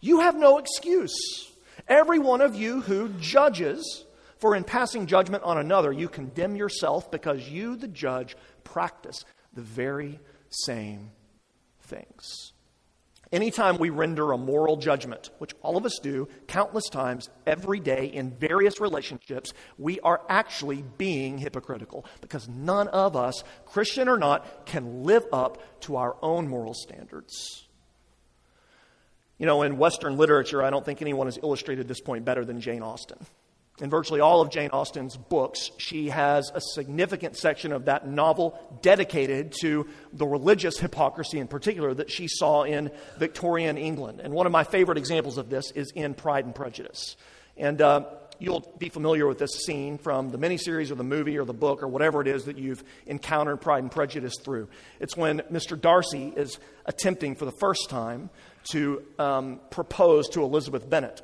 You 0.00 0.20
have 0.20 0.36
no 0.36 0.58
excuse. 0.58 1.14
Every 1.88 2.18
one 2.18 2.40
of 2.40 2.54
you 2.54 2.80
who 2.80 3.08
judges, 3.20 4.04
for 4.38 4.54
in 4.54 4.64
passing 4.64 5.06
judgment 5.06 5.42
on 5.42 5.58
another, 5.58 5.92
you 5.92 6.08
condemn 6.08 6.56
yourself 6.56 7.10
because 7.10 7.48
you, 7.48 7.76
the 7.76 7.88
judge, 7.88 8.36
practice 8.62 9.24
the 9.52 9.62
very 9.62 10.20
same 10.48 11.10
things. 11.82 12.53
Anytime 13.34 13.78
we 13.78 13.90
render 13.90 14.30
a 14.30 14.38
moral 14.38 14.76
judgment, 14.76 15.30
which 15.38 15.54
all 15.60 15.76
of 15.76 15.84
us 15.84 15.98
do 16.00 16.28
countless 16.46 16.88
times 16.88 17.30
every 17.48 17.80
day 17.80 18.06
in 18.06 18.30
various 18.30 18.78
relationships, 18.80 19.52
we 19.76 19.98
are 20.00 20.22
actually 20.28 20.84
being 20.98 21.38
hypocritical 21.38 22.06
because 22.20 22.48
none 22.48 22.86
of 22.86 23.16
us, 23.16 23.42
Christian 23.66 24.08
or 24.08 24.18
not, 24.18 24.66
can 24.66 25.02
live 25.02 25.24
up 25.32 25.60
to 25.80 25.96
our 25.96 26.14
own 26.22 26.46
moral 26.46 26.74
standards. 26.74 27.66
You 29.36 29.46
know, 29.46 29.62
in 29.62 29.78
Western 29.78 30.16
literature, 30.16 30.62
I 30.62 30.70
don't 30.70 30.86
think 30.86 31.02
anyone 31.02 31.26
has 31.26 31.36
illustrated 31.42 31.88
this 31.88 32.00
point 32.00 32.24
better 32.24 32.44
than 32.44 32.60
Jane 32.60 32.82
Austen. 32.84 33.18
In 33.80 33.90
virtually 33.90 34.20
all 34.20 34.40
of 34.40 34.50
Jane 34.50 34.70
Austen's 34.70 35.16
books, 35.16 35.72
she 35.78 36.10
has 36.10 36.52
a 36.54 36.60
significant 36.60 37.36
section 37.36 37.72
of 37.72 37.86
that 37.86 38.06
novel 38.06 38.56
dedicated 38.82 39.52
to 39.62 39.88
the 40.12 40.26
religious 40.26 40.78
hypocrisy 40.78 41.40
in 41.40 41.48
particular 41.48 41.92
that 41.92 42.08
she 42.08 42.28
saw 42.28 42.62
in 42.62 42.92
Victorian 43.18 43.76
England. 43.76 44.20
And 44.22 44.32
one 44.32 44.46
of 44.46 44.52
my 44.52 44.62
favorite 44.62 44.96
examples 44.96 45.38
of 45.38 45.50
this 45.50 45.72
is 45.72 45.90
in 45.90 46.14
Pride 46.14 46.44
and 46.44 46.54
Prejudice. 46.54 47.16
And 47.56 47.82
uh, 47.82 48.04
you'll 48.38 48.72
be 48.78 48.90
familiar 48.90 49.26
with 49.26 49.38
this 49.38 49.64
scene 49.66 49.98
from 49.98 50.30
the 50.30 50.38
miniseries 50.38 50.92
or 50.92 50.94
the 50.94 51.02
movie 51.02 51.36
or 51.36 51.44
the 51.44 51.52
book 51.52 51.82
or 51.82 51.88
whatever 51.88 52.20
it 52.20 52.28
is 52.28 52.44
that 52.44 52.56
you've 52.56 52.84
encountered 53.06 53.56
Pride 53.56 53.82
and 53.82 53.90
Prejudice 53.90 54.34
through. 54.40 54.68
It's 55.00 55.16
when 55.16 55.40
Mr. 55.50 55.80
Darcy 55.80 56.32
is 56.36 56.60
attempting 56.86 57.34
for 57.34 57.44
the 57.44 57.56
first 57.58 57.90
time 57.90 58.30
to 58.70 59.02
um, 59.18 59.60
propose 59.70 60.28
to 60.28 60.44
Elizabeth 60.44 60.88
Bennet 60.88 61.22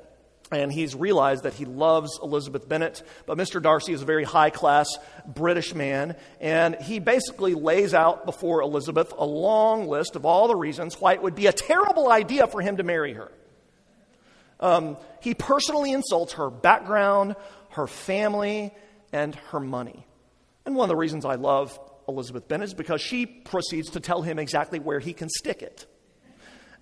and 0.51 0.73
he's 0.73 0.95
realized 0.95 1.45
that 1.45 1.55
he 1.55 1.65
loves 1.65 2.19
Elizabeth 2.23 2.69
Bennet. 2.69 3.03
But 3.27 3.39
Mr. 3.39 3.63
Darcy 3.63 3.93
is 3.93 4.03
a 4.03 4.05
very 4.05 4.25
high 4.25 4.51
class 4.51 4.89
British 5.27 5.75
man, 5.75 6.17
and 6.41 6.75
he 6.77 6.99
basically 6.99 7.55
lays 7.55 7.95
out 7.95 8.27
before 8.27 8.63
Elizabeth 8.63 9.13
a 9.17 9.25
long 9.25 9.87
list 9.87 10.17
of 10.17 10.25
all 10.25 10.49
the 10.49 10.57
reasons 10.57 11.01
why 11.01 11.15
it 11.15 11.23
would 11.23 11.35
be 11.35 11.47
a 11.47 11.53
terrible 11.53 12.11
idea 12.11 12.47
for 12.47 12.61
him 12.61 12.79
to 12.79 12.83
marry 12.83 13.15
her. 13.15 13.31
Um, 14.59 14.99
he 15.21 15.35
personally 15.35 15.93
insults 15.93 16.35
her 16.35 16.51
background, 16.51 17.37
her 17.71 17.87
family, 17.87 18.75
and 19.13 19.35
her 19.51 19.61
money. 19.61 20.07
And 20.67 20.75
one 20.75 20.85
of 20.85 20.89
the 20.89 20.97
reasons 20.97 21.25
I 21.25 21.37
love 21.37 21.79
Elizabeth 22.09 22.49
Bennet 22.49 22.69
is 22.69 22.75
because 22.75 23.01
she 23.01 23.25
proceeds 23.25 23.91
to 23.91 24.01
tell 24.01 24.23
him 24.23 24.39
exactly 24.39 24.79
where 24.79 24.99
he 24.99 25.13
can 25.13 25.29
stick 25.29 25.63
it. 25.63 25.87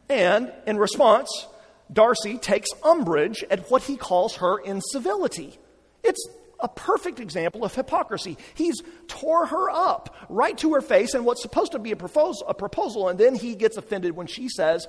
And 0.09 0.53
in 0.67 0.79
response, 0.79 1.47
Darcy 1.93 2.39
takes 2.39 2.69
umbrage 2.83 3.45
at 3.51 3.71
what 3.71 3.83
he 3.83 3.97
calls 3.97 4.37
her 4.37 4.59
incivility. 4.59 5.59
It's 6.03 6.27
a 6.61 6.69
perfect 6.69 7.21
example 7.21 7.65
of 7.65 7.75
hypocrisy. 7.75 8.37
He's 8.55 8.83
tore 9.07 9.47
her 9.47 9.71
up 9.71 10.15
right 10.29 10.57
to 10.59 10.75
her 10.75 10.81
face 10.81 11.15
in 11.15 11.25
what's 11.25 11.43
supposed 11.43 11.73
to 11.73 11.79
be 11.79 11.93
a 11.93 11.97
proposal, 11.97 12.47
a 12.49 12.55
proposal, 12.55 13.09
and 13.09 13.19
then 13.19 13.35
he 13.35 13.55
gets 13.55 13.77
offended 13.77 14.17
when 14.17 14.27
she 14.27 14.49
says, 14.49 14.87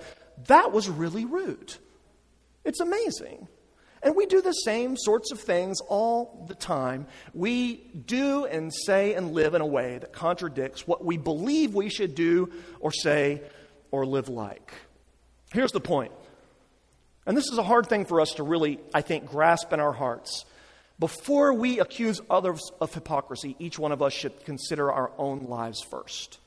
That 0.48 0.72
was 0.72 0.90
really 0.90 1.26
rude. 1.26 1.76
It's 2.66 2.80
amazing. 2.80 3.48
And 4.02 4.16
we 4.16 4.26
do 4.26 4.42
the 4.42 4.54
same 4.54 4.96
sorts 4.96 5.32
of 5.32 5.42
things 5.42 5.82
all 5.82 6.46
the 6.48 6.56
time. 6.56 7.06
We 7.34 7.76
do 8.06 8.46
and 8.46 8.74
say 8.74 9.14
and 9.14 9.34
live 9.34 9.56
in 9.56 9.62
a 9.62 9.66
way 9.66 9.98
that 9.98 10.14
contradicts 10.14 10.88
what 10.88 11.04
we 11.04 11.18
believe 11.18 11.76
we 11.76 11.90
should 11.90 12.16
do 12.16 12.50
or 12.80 12.92
say 12.94 13.42
or 13.92 14.06
live 14.06 14.30
like. 14.30 14.74
Here's 15.52 15.74
the 15.74 15.82
point 15.82 16.14
and 17.26 17.38
this 17.38 17.50
is 17.52 17.58
a 17.58 17.64
hard 17.64 17.88
thing 17.88 18.06
for 18.06 18.22
us 18.22 18.34
to 18.34 18.44
really, 18.44 18.80
I 18.94 19.02
think, 19.02 19.28
grasp 19.28 19.72
in 19.74 19.80
our 19.80 19.94
hearts. 19.94 20.46
Before 21.00 21.54
we 21.54 21.80
accuse 21.80 22.20
others 22.30 22.72
of 22.82 22.94
hypocrisy, 22.94 23.56
each 23.60 23.80
one 23.80 23.92
of 23.92 24.02
us 24.02 24.14
should 24.14 24.44
consider 24.46 24.92
our 24.92 25.12
own 25.18 25.46
lives 25.46 25.82
first. 25.82 26.40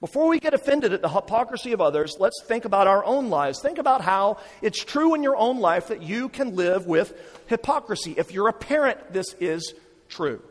Before 0.00 0.26
we 0.26 0.40
get 0.40 0.52
offended 0.52 0.92
at 0.92 1.00
the 1.00 1.08
hypocrisy 1.08 1.72
of 1.72 1.80
others, 1.80 2.16
let's 2.18 2.42
think 2.44 2.64
about 2.64 2.88
our 2.88 3.04
own 3.04 3.30
lives. 3.30 3.60
Think 3.62 3.78
about 3.78 4.00
how 4.00 4.38
it's 4.60 4.84
true 4.84 5.14
in 5.14 5.22
your 5.22 5.36
own 5.36 5.60
life 5.60 5.88
that 5.88 6.02
you 6.02 6.28
can 6.28 6.56
live 6.56 6.86
with 6.86 7.14
hypocrisy. 7.46 8.14
If 8.16 8.32
you're 8.32 8.48
a 8.48 8.52
parent, 8.52 9.12
this 9.12 9.32
is 9.38 9.74
true. 10.08 10.42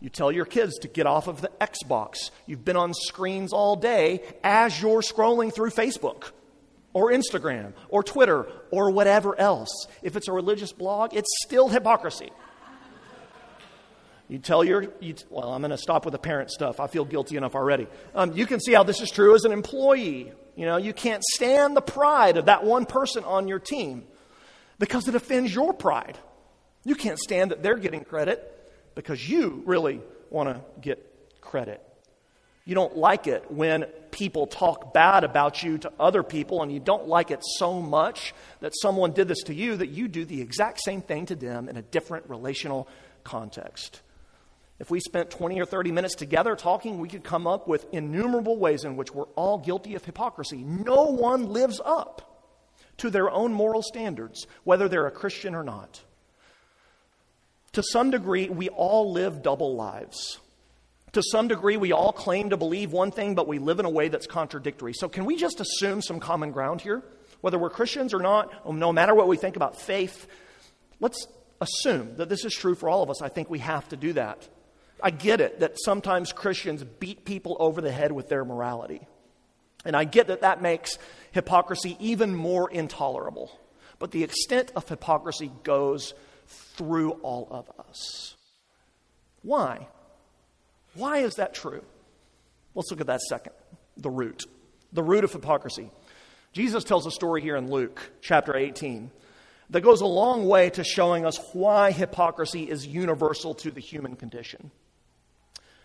You 0.00 0.08
tell 0.08 0.32
your 0.32 0.46
kids 0.46 0.80
to 0.80 0.88
get 0.88 1.06
off 1.06 1.28
of 1.28 1.42
the 1.42 1.50
Xbox. 1.60 2.32
You've 2.44 2.64
been 2.64 2.76
on 2.76 2.92
screens 2.92 3.52
all 3.52 3.76
day 3.76 4.22
as 4.42 4.82
you're 4.82 5.00
scrolling 5.02 5.54
through 5.54 5.70
Facebook 5.70 6.32
or 6.92 7.10
Instagram 7.10 7.72
or 7.88 8.02
Twitter 8.02 8.46
or 8.70 8.90
whatever 8.90 9.38
else. 9.38 9.86
If 10.02 10.16
it's 10.16 10.28
a 10.28 10.32
religious 10.32 10.72
blog, 10.72 11.14
it's 11.14 11.30
still 11.44 11.68
hypocrisy. 11.68 12.30
You 14.28 14.38
tell 14.38 14.64
your, 14.64 14.86
you, 15.00 15.14
well, 15.28 15.52
I'm 15.52 15.60
going 15.60 15.72
to 15.72 15.78
stop 15.78 16.06
with 16.06 16.12
the 16.12 16.18
parent 16.18 16.50
stuff. 16.50 16.80
I 16.80 16.86
feel 16.86 17.04
guilty 17.04 17.36
enough 17.36 17.54
already. 17.54 17.86
Um, 18.14 18.32
you 18.32 18.46
can 18.46 18.60
see 18.60 18.72
how 18.72 18.82
this 18.82 19.00
is 19.00 19.10
true 19.10 19.34
as 19.34 19.44
an 19.44 19.52
employee. 19.52 20.32
You 20.56 20.66
know, 20.66 20.78
you 20.78 20.94
can't 20.94 21.22
stand 21.34 21.76
the 21.76 21.82
pride 21.82 22.38
of 22.38 22.46
that 22.46 22.64
one 22.64 22.86
person 22.86 23.24
on 23.24 23.46
your 23.46 23.58
team 23.58 24.04
because 24.78 25.06
it 25.06 25.14
offends 25.14 25.54
your 25.54 25.74
pride. 25.74 26.18
You 26.84 26.94
can't 26.94 27.18
stand 27.18 27.50
that 27.50 27.62
they're 27.62 27.76
getting 27.76 28.04
credit 28.04 28.48
because 28.94 29.28
you 29.28 29.62
really 29.66 30.00
want 30.30 30.48
to 30.48 30.62
get 30.80 31.40
credit. 31.42 31.82
You 32.64 32.74
don't 32.74 32.96
like 32.96 33.26
it 33.26 33.50
when 33.50 33.84
people 34.12 34.46
talk 34.46 34.94
bad 34.94 35.24
about 35.24 35.62
you 35.62 35.78
to 35.78 35.92
other 35.98 36.22
people, 36.22 36.62
and 36.62 36.72
you 36.72 36.78
don't 36.78 37.08
like 37.08 37.30
it 37.30 37.40
so 37.58 37.80
much 37.80 38.34
that 38.60 38.72
someone 38.80 39.12
did 39.12 39.26
this 39.26 39.42
to 39.44 39.54
you 39.54 39.76
that 39.76 39.88
you 39.88 40.06
do 40.06 40.24
the 40.24 40.40
exact 40.40 40.80
same 40.80 41.02
thing 41.02 41.26
to 41.26 41.34
them 41.34 41.68
in 41.68 41.76
a 41.76 41.82
different 41.82 42.28
relational 42.28 42.86
context. 43.24 44.00
If 44.78 44.90
we 44.90 45.00
spent 45.00 45.30
20 45.30 45.60
or 45.60 45.64
30 45.64 45.92
minutes 45.92 46.14
together 46.14 46.56
talking, 46.56 46.98
we 46.98 47.08
could 47.08 47.24
come 47.24 47.46
up 47.46 47.68
with 47.68 47.86
innumerable 47.92 48.56
ways 48.56 48.84
in 48.84 48.96
which 48.96 49.14
we're 49.14 49.24
all 49.36 49.58
guilty 49.58 49.94
of 49.94 50.04
hypocrisy. 50.04 50.62
No 50.64 51.04
one 51.04 51.52
lives 51.52 51.80
up 51.84 52.48
to 52.98 53.10
their 53.10 53.30
own 53.30 53.52
moral 53.52 53.82
standards, 53.82 54.46
whether 54.64 54.88
they're 54.88 55.06
a 55.06 55.12
Christian 55.12 55.54
or 55.54 55.64
not. 55.64 56.02
To 57.72 57.82
some 57.82 58.10
degree, 58.10 58.48
we 58.48 58.68
all 58.68 59.12
live 59.12 59.42
double 59.42 59.74
lives. 59.74 60.38
To 61.12 61.22
some 61.22 61.48
degree, 61.48 61.76
we 61.76 61.92
all 61.92 62.12
claim 62.12 62.50
to 62.50 62.56
believe 62.56 62.90
one 62.90 63.10
thing, 63.10 63.34
but 63.34 63.46
we 63.46 63.58
live 63.58 63.78
in 63.78 63.84
a 63.84 63.90
way 63.90 64.08
that's 64.08 64.26
contradictory. 64.26 64.94
So, 64.94 65.08
can 65.08 65.26
we 65.26 65.36
just 65.36 65.60
assume 65.60 66.00
some 66.00 66.20
common 66.20 66.52
ground 66.52 66.80
here? 66.80 67.02
Whether 67.42 67.58
we're 67.58 67.70
Christians 67.70 68.14
or 68.14 68.20
not, 68.20 68.52
um, 68.64 68.78
no 68.78 68.92
matter 68.92 69.14
what 69.14 69.28
we 69.28 69.36
think 69.36 69.56
about 69.56 69.78
faith, 69.80 70.26
let's 71.00 71.26
assume 71.60 72.16
that 72.16 72.28
this 72.28 72.44
is 72.44 72.54
true 72.54 72.74
for 72.74 72.88
all 72.88 73.02
of 73.02 73.10
us. 73.10 73.20
I 73.20 73.28
think 73.28 73.50
we 73.50 73.58
have 73.58 73.88
to 73.90 73.96
do 73.96 74.14
that. 74.14 74.48
I 75.02 75.10
get 75.10 75.40
it 75.40 75.60
that 75.60 75.74
sometimes 75.84 76.32
Christians 76.32 76.84
beat 76.84 77.24
people 77.24 77.56
over 77.58 77.80
the 77.80 77.92
head 77.92 78.12
with 78.12 78.28
their 78.28 78.44
morality. 78.44 79.06
And 79.84 79.96
I 79.96 80.04
get 80.04 80.28
that 80.28 80.42
that 80.42 80.62
makes 80.62 80.96
hypocrisy 81.32 81.96
even 81.98 82.34
more 82.34 82.70
intolerable. 82.70 83.50
But 83.98 84.12
the 84.12 84.22
extent 84.22 84.72
of 84.76 84.88
hypocrisy 84.88 85.50
goes 85.64 86.14
through 86.46 87.12
all 87.22 87.48
of 87.50 87.70
us. 87.88 88.36
Why? 89.42 89.88
Why 90.94 91.18
is 91.18 91.34
that 91.34 91.54
true? 91.54 91.82
Let's 92.74 92.90
look 92.90 93.00
at 93.00 93.06
that 93.06 93.20
second 93.22 93.52
the 93.96 94.10
root. 94.10 94.44
The 94.92 95.02
root 95.02 95.24
of 95.24 95.32
hypocrisy. 95.32 95.90
Jesus 96.52 96.84
tells 96.84 97.06
a 97.06 97.10
story 97.10 97.40
here 97.40 97.56
in 97.56 97.70
Luke 97.70 98.10
chapter 98.20 98.56
18 98.56 99.10
that 99.70 99.80
goes 99.80 100.02
a 100.02 100.06
long 100.06 100.46
way 100.46 100.70
to 100.70 100.84
showing 100.84 101.24
us 101.24 101.38
why 101.52 101.92
hypocrisy 101.92 102.68
is 102.68 102.86
universal 102.86 103.54
to 103.56 103.70
the 103.70 103.80
human 103.80 104.16
condition. 104.16 104.70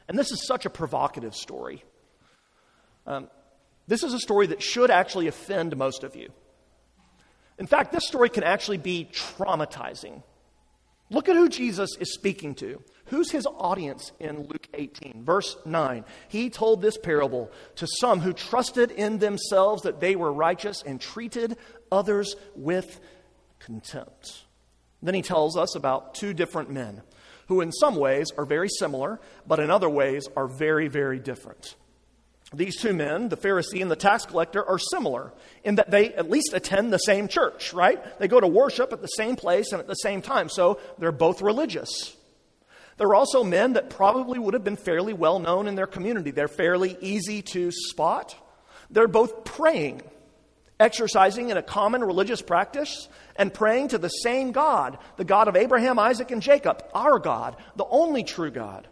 And 0.08 0.18
this 0.18 0.32
is 0.32 0.46
such 0.46 0.66
a 0.66 0.70
provocative 0.70 1.36
story. 1.36 1.84
Um, 3.06 3.30
this 3.88 4.04
is 4.04 4.14
a 4.14 4.20
story 4.20 4.48
that 4.48 4.62
should 4.62 4.92
actually 4.92 5.28
offend 5.28 5.76
most 5.78 6.04
of 6.04 6.16
you. 6.16 6.30
In 7.58 7.68
fact, 7.68 7.92
this 7.92 8.08
story 8.08 8.30
can 8.30 8.44
actually 8.44 8.78
be 8.78 9.10
traumatizing. 9.12 10.22
Look 11.10 11.30
at 11.30 11.36
who 11.36 11.48
Jesus 11.48 11.90
is 12.00 12.14
speaking 12.14 12.56
to. 12.56 12.82
Who's 13.08 13.32
his 13.32 13.46
audience 13.46 14.12
in 14.20 14.48
Luke 14.48 14.68
18? 14.74 15.24
Verse 15.24 15.58
9. 15.66 16.04
He 16.28 16.50
told 16.50 16.82
this 16.82 16.98
parable 16.98 17.52
to 17.76 17.88
some 18.00 18.20
who 18.20 18.34
trusted 18.34 18.92
in 18.92 19.20
themselves 19.20 19.84
that 19.84 20.00
they 20.00 20.16
were 20.16 20.32
righteous 20.32 20.84
and 20.86 21.00
treated 21.00 21.58
others 21.92 22.36
with 22.56 23.00
contempt. 23.60 24.44
Then 25.02 25.14
he 25.14 25.22
tells 25.22 25.56
us 25.56 25.76
about 25.76 26.16
two 26.16 26.34
different 26.34 26.70
men 26.70 27.02
who, 27.48 27.62
in 27.62 27.72
some 27.72 27.96
ways, 27.96 28.32
are 28.38 28.46
very 28.46 28.70
similar, 28.70 29.20
but 29.46 29.60
in 29.60 29.70
other 29.70 29.90
ways, 29.90 30.28
are 30.36 30.48
very, 30.48 30.88
very 30.88 31.20
different. 31.20 31.76
These 32.54 32.78
two 32.78 32.94
men, 32.94 33.30
the 33.30 33.38
Pharisee 33.38 33.82
and 33.82 33.92
the 33.92 33.98
tax 33.98 34.26
collector, 34.26 34.66
are 34.66 34.80
similar 34.80 35.34
in 35.64 35.76
that 35.76 35.92
they 35.92 36.14
at 36.14 36.30
least 36.30 36.54
attend 36.54 36.94
the 36.94 36.98
same 36.98 37.28
church, 37.28 37.74
right? 37.74 38.02
They 38.20 38.28
go 38.28 38.40
to 38.40 38.48
worship 38.48 38.94
at 38.94 39.02
the 39.02 39.08
same 39.08 39.36
place 39.36 39.72
and 39.72 39.82
at 39.82 39.88
the 39.88 39.96
same 39.96 40.22
time, 40.22 40.48
so 40.48 40.80
they're 40.98 41.12
both 41.12 41.42
religious. 41.42 42.16
There 42.98 43.08
are 43.08 43.16
also 43.16 43.44
men 43.44 43.74
that 43.74 43.92
probably 43.92 44.39
would 44.39 44.56
have 44.56 44.63
been 44.63 44.75
fairly 44.75 45.13
well 45.13 45.39
known 45.39 45.68
in 45.68 45.75
their 45.75 45.88
community. 45.88 46.32
They're 46.32 46.48
fairly 46.48 46.98
easy 47.00 47.44
to 47.44 47.72
spot. 47.72 48.36
They're 48.89 49.08
both 49.08 49.44
praying, 49.44 50.01
exercising 50.80 51.50
in 51.50 51.58
a 51.58 51.62
common 51.62 52.04
religious 52.04 52.42
practice, 52.42 53.08
and 53.36 53.54
praying 53.54 53.89
to 53.89 54.00
the 54.00 54.10
same 54.10 54.51
God, 54.51 54.98
the 55.18 55.25
God 55.25 55.48
of 55.48 55.56
Abraham, 55.56 56.00
Isaac, 56.00 56.32
and 56.32 56.42
Jacob, 56.42 56.84
our 56.94 57.20
God, 57.20 57.56
the 57.75 57.86
only 57.86 58.24
true 58.24 58.51
God. 58.51 58.88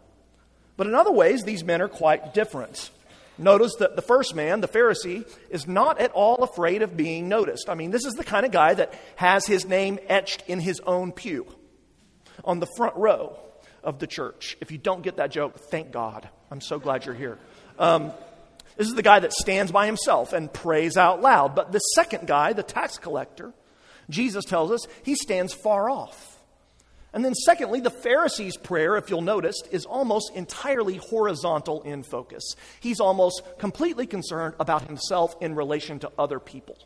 But 0.76 0.86
in 0.86 0.94
other 0.94 1.12
ways, 1.12 1.42
these 1.42 1.64
men 1.64 1.82
are 1.82 1.88
quite 1.88 2.32
different. 2.32 2.90
Notice 3.38 3.74
that 3.80 3.96
the 3.96 4.02
first 4.02 4.34
man, 4.34 4.60
the 4.60 4.68
Pharisee, 4.68 5.28
is 5.50 5.66
not 5.66 6.00
at 6.00 6.12
all 6.12 6.42
afraid 6.44 6.82
of 6.82 6.96
being 6.96 7.28
noticed. 7.28 7.68
I 7.68 7.74
mean, 7.74 7.90
this 7.90 8.04
is 8.04 8.14
the 8.14 8.24
kind 8.24 8.46
of 8.46 8.52
guy 8.52 8.74
that 8.74 8.94
has 9.16 9.46
his 9.46 9.66
name 9.66 9.98
etched 10.08 10.44
in 10.46 10.60
his 10.60 10.80
own 10.80 11.12
pew 11.12 11.46
on 12.44 12.60
the 12.60 12.68
front 12.76 12.94
row 12.96 13.36
of 13.86 13.98
the 14.00 14.06
church. 14.06 14.58
If 14.60 14.70
you 14.70 14.76
don't 14.76 15.02
get 15.02 15.16
that 15.16 15.30
joke, 15.30 15.58
thank 15.70 15.92
God. 15.92 16.28
I'm 16.50 16.60
so 16.60 16.78
glad 16.78 17.06
you're 17.06 17.14
here. 17.14 17.38
Um, 17.78 18.12
this 18.76 18.88
is 18.88 18.94
the 18.94 19.02
guy 19.02 19.20
that 19.20 19.32
stands 19.32 19.72
by 19.72 19.86
himself 19.86 20.34
and 20.34 20.52
prays 20.52 20.98
out 20.98 21.22
loud. 21.22 21.54
But 21.54 21.72
the 21.72 21.78
second 21.78 22.26
guy, 22.26 22.52
the 22.52 22.62
tax 22.62 22.98
collector, 22.98 23.54
Jesus 24.10 24.44
tells 24.44 24.70
us 24.70 24.86
he 25.02 25.14
stands 25.14 25.54
far 25.54 25.88
off. 25.88 26.34
And 27.12 27.24
then, 27.24 27.34
secondly, 27.34 27.80
the 27.80 27.88
Pharisee's 27.88 28.58
prayer, 28.58 28.96
if 28.96 29.08
you'll 29.08 29.22
notice, 29.22 29.56
is 29.70 29.86
almost 29.86 30.32
entirely 30.34 30.96
horizontal 30.96 31.80
in 31.82 32.02
focus. 32.02 32.56
He's 32.80 33.00
almost 33.00 33.42
completely 33.58 34.06
concerned 34.06 34.54
about 34.60 34.82
himself 34.86 35.34
in 35.40 35.54
relation 35.54 35.98
to 36.00 36.12
other 36.18 36.38
people. 36.38 36.76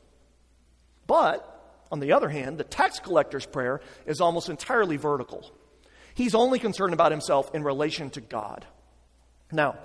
But, 1.08 1.84
on 1.90 1.98
the 1.98 2.12
other 2.12 2.28
hand, 2.28 2.58
the 2.58 2.64
tax 2.64 3.00
collector's 3.00 3.44
prayer 3.44 3.80
is 4.06 4.20
almost 4.20 4.48
entirely 4.48 4.96
vertical. 4.96 5.50
He's 6.20 6.34
only 6.34 6.58
concerned 6.58 6.92
about 6.92 7.12
himself 7.12 7.50
in 7.54 7.64
relation 7.64 8.10
to 8.10 8.20
God. 8.20 8.66
Now, 9.50 9.78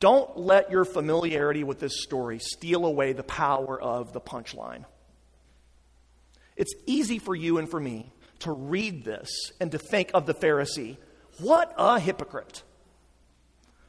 don't 0.00 0.36
let 0.36 0.72
your 0.72 0.84
familiarity 0.84 1.62
with 1.62 1.78
this 1.78 2.02
story 2.02 2.40
steal 2.40 2.84
away 2.84 3.12
the 3.12 3.22
power 3.22 3.80
of 3.80 4.12
the 4.12 4.20
punchline. 4.20 4.86
It's 6.56 6.74
easy 6.86 7.20
for 7.20 7.32
you 7.32 7.58
and 7.58 7.70
for 7.70 7.78
me 7.78 8.12
to 8.40 8.50
read 8.50 9.04
this 9.04 9.52
and 9.60 9.70
to 9.70 9.78
think 9.78 10.10
of 10.14 10.26
the 10.26 10.34
Pharisee. 10.34 10.96
What 11.38 11.72
a 11.78 12.00
hypocrite! 12.00 12.64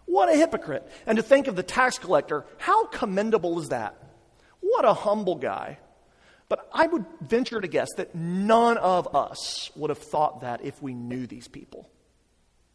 What 0.06 0.30
a 0.30 0.38
hypocrite. 0.38 0.88
And 1.08 1.16
to 1.16 1.24
think 1.24 1.48
of 1.48 1.56
the 1.56 1.64
tax 1.64 1.98
collector, 1.98 2.46
how 2.60 2.86
commendable 2.86 3.60
is 3.60 3.70
that? 3.70 3.96
What 4.60 4.86
a 4.86 4.94
humble 4.94 5.38
guy. 5.38 5.80
But 6.50 6.70
I 6.74 6.88
would 6.88 7.06
venture 7.22 7.60
to 7.60 7.68
guess 7.68 7.90
that 7.98 8.16
none 8.16 8.78
of 8.78 9.14
us 9.16 9.70
would 9.76 9.90
have 9.90 9.98
thought 9.98 10.42
that 10.42 10.64
if 10.64 10.82
we 10.82 10.94
knew 10.94 11.28
these 11.28 11.48
people. 11.48 11.90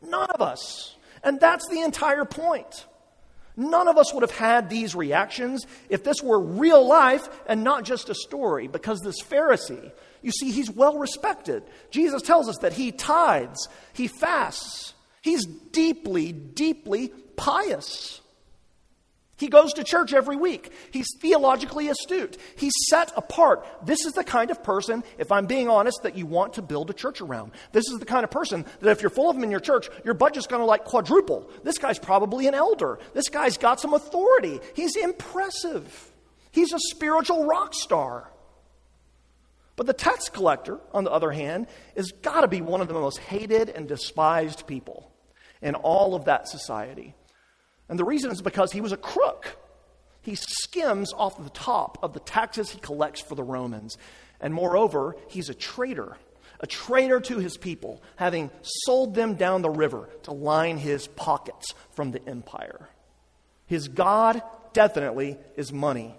None 0.03 0.31
of 0.31 0.43
us. 0.43 0.97
And 1.23 1.41
that's 1.41 1.69
the 1.69 1.81
entire 1.81 2.25
point. 2.25 2.87
None 3.57 3.87
of 3.87 3.99
us 3.99 4.15
would 4.15 4.23
have 4.23 4.31
had 4.31 4.71
these 4.71 4.95
reactions 4.95 5.67
if 5.91 6.05
this 6.05 6.23
were 6.23 6.41
real 6.41 6.87
life 6.87 7.29
and 7.47 7.63
not 7.63 7.85
just 7.85 8.09
a 8.09 8.15
story, 8.15 8.67
because 8.67 9.01
this 9.01 9.23
Pharisee, 9.23 9.93
you 10.23 10.31
see, 10.33 10.51
he's 10.51 10.71
well 10.71 10.99
respected. 10.99 11.63
Jesus 11.91 12.23
tells 12.23 12.49
us 12.49 12.59
that 12.59 12.73
he 12.73 12.93
tithes, 12.93 13.69
he 13.93 14.09
fasts, 14.09 14.95
he's 15.21 15.45
deeply, 15.45 16.33
deeply 16.33 17.09
pious. 17.37 18.22
He 19.43 19.49
goes 19.49 19.73
to 19.73 19.83
church 19.83 20.15
every 20.15 20.37
week. 20.37 20.71
He's 20.93 21.09
theologically 21.21 21.89
astute. 21.89 22.37
He's 22.55 22.71
set 22.89 23.11
apart. 23.17 23.67
This 23.85 24.05
is 24.07 24.13
the 24.13 24.23
kind 24.23 24.53
of 24.53 24.63
person, 24.63 25.03
if 25.19 25.33
I'm 25.33 25.47
being 25.47 25.69
honest, 25.69 26.05
that 26.05 26.17
you 26.17 26.27
want 26.27 26.53
to 26.53 26.63
build 26.63 26.91
a 26.91 26.93
church 26.93 27.21
around. 27.21 27.51
This 27.73 27.89
is 27.89 27.99
the 27.99 28.05
kind 28.05 28.23
of 28.23 28.31
person 28.31 28.65
that 28.79 28.91
if 28.93 29.03
you're 29.03 29.11
full 29.11 29.29
of 29.29 29.35
them 29.35 29.43
in 29.43 29.51
your 29.51 29.59
church, 29.59 29.89
your 30.05 30.15
budget's 30.15 30.47
going 30.47 30.61
to 30.61 30.65
like 30.65 30.85
quadruple. 30.85 31.51
This 31.65 31.77
guy's 31.79 31.99
probably 31.99 32.47
an 32.47 32.55
elder. 32.55 33.01
This 33.15 33.31
guy's 33.31 33.59
got 33.59 33.81
some 33.81 33.95
authority. 33.95 34.61
He's 34.77 34.95
impressive. 34.95 36.13
He's 36.53 36.73
a 36.73 36.79
spiritual 36.79 37.45
rock 37.45 37.75
star. 37.75 38.31
But 39.75 39.89
the 39.89 39.93
tax 39.93 40.29
collector, 40.29 40.79
on 40.95 41.03
the 41.03 41.11
other 41.11 41.33
hand, 41.33 41.67
is 41.97 42.13
got 42.13 42.43
to 42.43 42.49
be 42.49 42.61
one 42.61 42.81
of 42.81 42.87
the 42.87 42.95
most 42.95 43.19
hated 43.19 43.71
and 43.71 43.89
despised 43.89 44.69
people 44.69 45.11
in 45.61 45.75
all 45.75 46.15
of 46.15 46.27
that 46.27 46.47
society. 46.47 47.17
And 47.93 47.99
the 47.99 48.07
reason 48.07 48.31
is 48.31 48.41
because 48.41 48.73
he 48.73 48.81
was 48.81 48.93
a 48.93 48.97
crook. 48.97 49.55
He 50.23 50.35
skims 50.35 51.13
off 51.13 51.37
the 51.37 51.51
top 51.51 51.99
of 52.03 52.15
the 52.15 52.21
taxes 52.21 52.71
he 52.71 52.81
collects 52.81 53.21
for 53.21 53.35
the 53.35 53.43
Romans. 53.43 53.99
And 54.41 54.55
moreover, 54.55 55.15
he's 55.29 55.51
a 55.51 55.55
traitor, 55.55 56.17
a 56.61 56.67
traitor 56.67 57.21
to 57.21 57.37
his 57.37 57.59
people, 57.59 58.03
having 58.17 58.51
sold 58.63 59.15
them 59.15 59.35
down 59.35 59.61
the 59.61 59.69
river 59.69 60.09
to 60.23 60.33
line 60.33 60.79
his 60.79 61.07
pockets 61.07 61.75
from 61.91 62.13
the 62.13 62.27
empire. 62.27 62.89
His 63.67 63.89
God 63.89 64.41
definitely 64.73 65.37
is 65.59 65.71
money. 65.71 66.15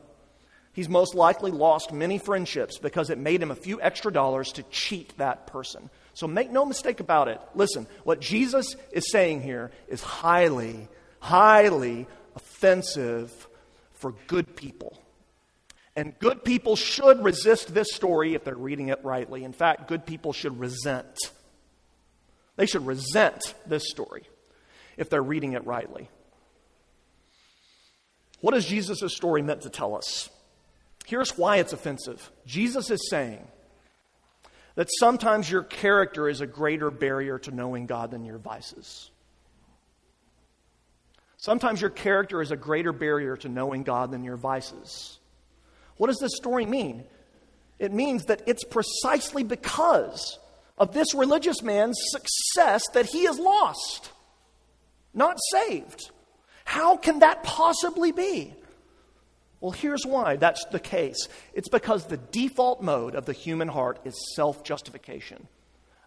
He's 0.74 0.90
most 0.90 1.16
likely 1.16 1.50
lost 1.50 1.92
many 1.92 2.20
friendships 2.20 2.78
because 2.78 3.10
it 3.10 3.18
made 3.18 3.42
him 3.42 3.50
a 3.50 3.56
few 3.56 3.82
extra 3.82 4.14
dollars 4.14 4.52
to 4.52 4.64
cheat 4.70 5.18
that 5.18 5.48
person. 5.48 5.90
So 6.14 6.28
make 6.28 6.52
no 6.52 6.66
mistake 6.66 7.00
about 7.00 7.30
it. 7.30 7.42
Listen, 7.56 7.88
what 8.04 8.22
Jesus 8.22 8.76
is 8.92 9.10
saying 9.12 9.42
here 9.42 9.72
is 9.88 10.02
highly, 10.02 10.88
highly 11.24 12.06
offensive 12.36 13.48
for 13.94 14.14
good 14.28 14.58
people. 14.58 15.02
And 15.96 16.20
good 16.20 16.44
people 16.44 16.76
should 16.76 17.24
resist 17.24 17.74
this 17.74 17.88
story 17.94 18.34
if 18.34 18.44
they're 18.44 18.56
reading 18.56 18.90
it 18.90 19.00
rightly. 19.04 19.46
In 19.46 19.54
fact, 19.54 19.88
good 19.88 20.06
people 20.06 20.34
should 20.34 20.60
resent. 20.60 21.18
They 22.58 22.66
should 22.66 22.86
resent 22.86 23.54
this 23.66 23.90
story 23.90 24.24
if 24.98 25.10
they're 25.10 25.24
reading 25.24 25.54
it 25.54 25.66
rightly. 25.66 26.10
What 28.42 28.54
is 28.54 28.66
Jesus' 28.66 29.16
story 29.16 29.42
meant 29.42 29.62
to 29.62 29.70
tell 29.70 29.96
us? 29.96 30.30
Here's 31.06 31.38
why 31.38 31.58
it's 31.58 31.72
offensive 31.72 32.32
Jesus 32.46 32.90
is 32.90 33.10
saying 33.10 33.48
that 34.76 34.90
sometimes 35.00 35.50
your 35.50 35.64
character 35.64 36.28
is 36.28 36.42
a 36.42 36.48
greater 36.48 36.92
barrier 36.92 37.40
to 37.40 37.52
knowing 37.52 37.86
God 37.86 38.12
than 38.12 38.26
your 38.26 38.40
vices. 38.40 39.10
Sometimes 41.44 41.82
your 41.82 41.90
character 41.90 42.42
is 42.42 42.52
a 42.52 42.56
greater 42.56 42.94
barrier 42.94 43.36
to 43.36 43.50
knowing 43.50 43.84
God 43.84 44.12
than 44.12 44.24
your 44.24 44.38
vices. 44.38 45.20
What 45.98 46.08
does 46.08 46.20
this 46.20 46.38
story 46.38 46.66
mean? 46.66 47.04
It 47.80 47.92
means 47.92 48.24
that 48.26 48.44
it's 48.48 48.64
precisely 48.64 49.44
because 49.44 50.40
of 50.78 50.94
this 50.94 51.14
religious 51.14 51.62
man's 51.62 51.98
success 52.00 52.82
that 52.94 53.08
he 53.08 53.24
is 53.24 53.38
lost, 53.40 54.10
not 55.14 55.38
saved. 55.52 56.12
How 56.64 56.96
can 56.96 57.20
that 57.20 57.44
possibly 57.44 58.14
be? 58.14 58.54
Well, 59.60 59.72
here's 59.72 60.06
why 60.06 60.38
that's 60.38 60.64
the 60.72 60.80
case 60.80 61.28
it's 61.54 61.68
because 61.68 62.06
the 62.06 62.18
default 62.32 62.82
mode 62.82 63.16
of 63.16 63.26
the 63.26 63.34
human 63.34 63.68
heart 63.68 64.00
is 64.06 64.16
self 64.38 64.64
justification. 64.64 65.50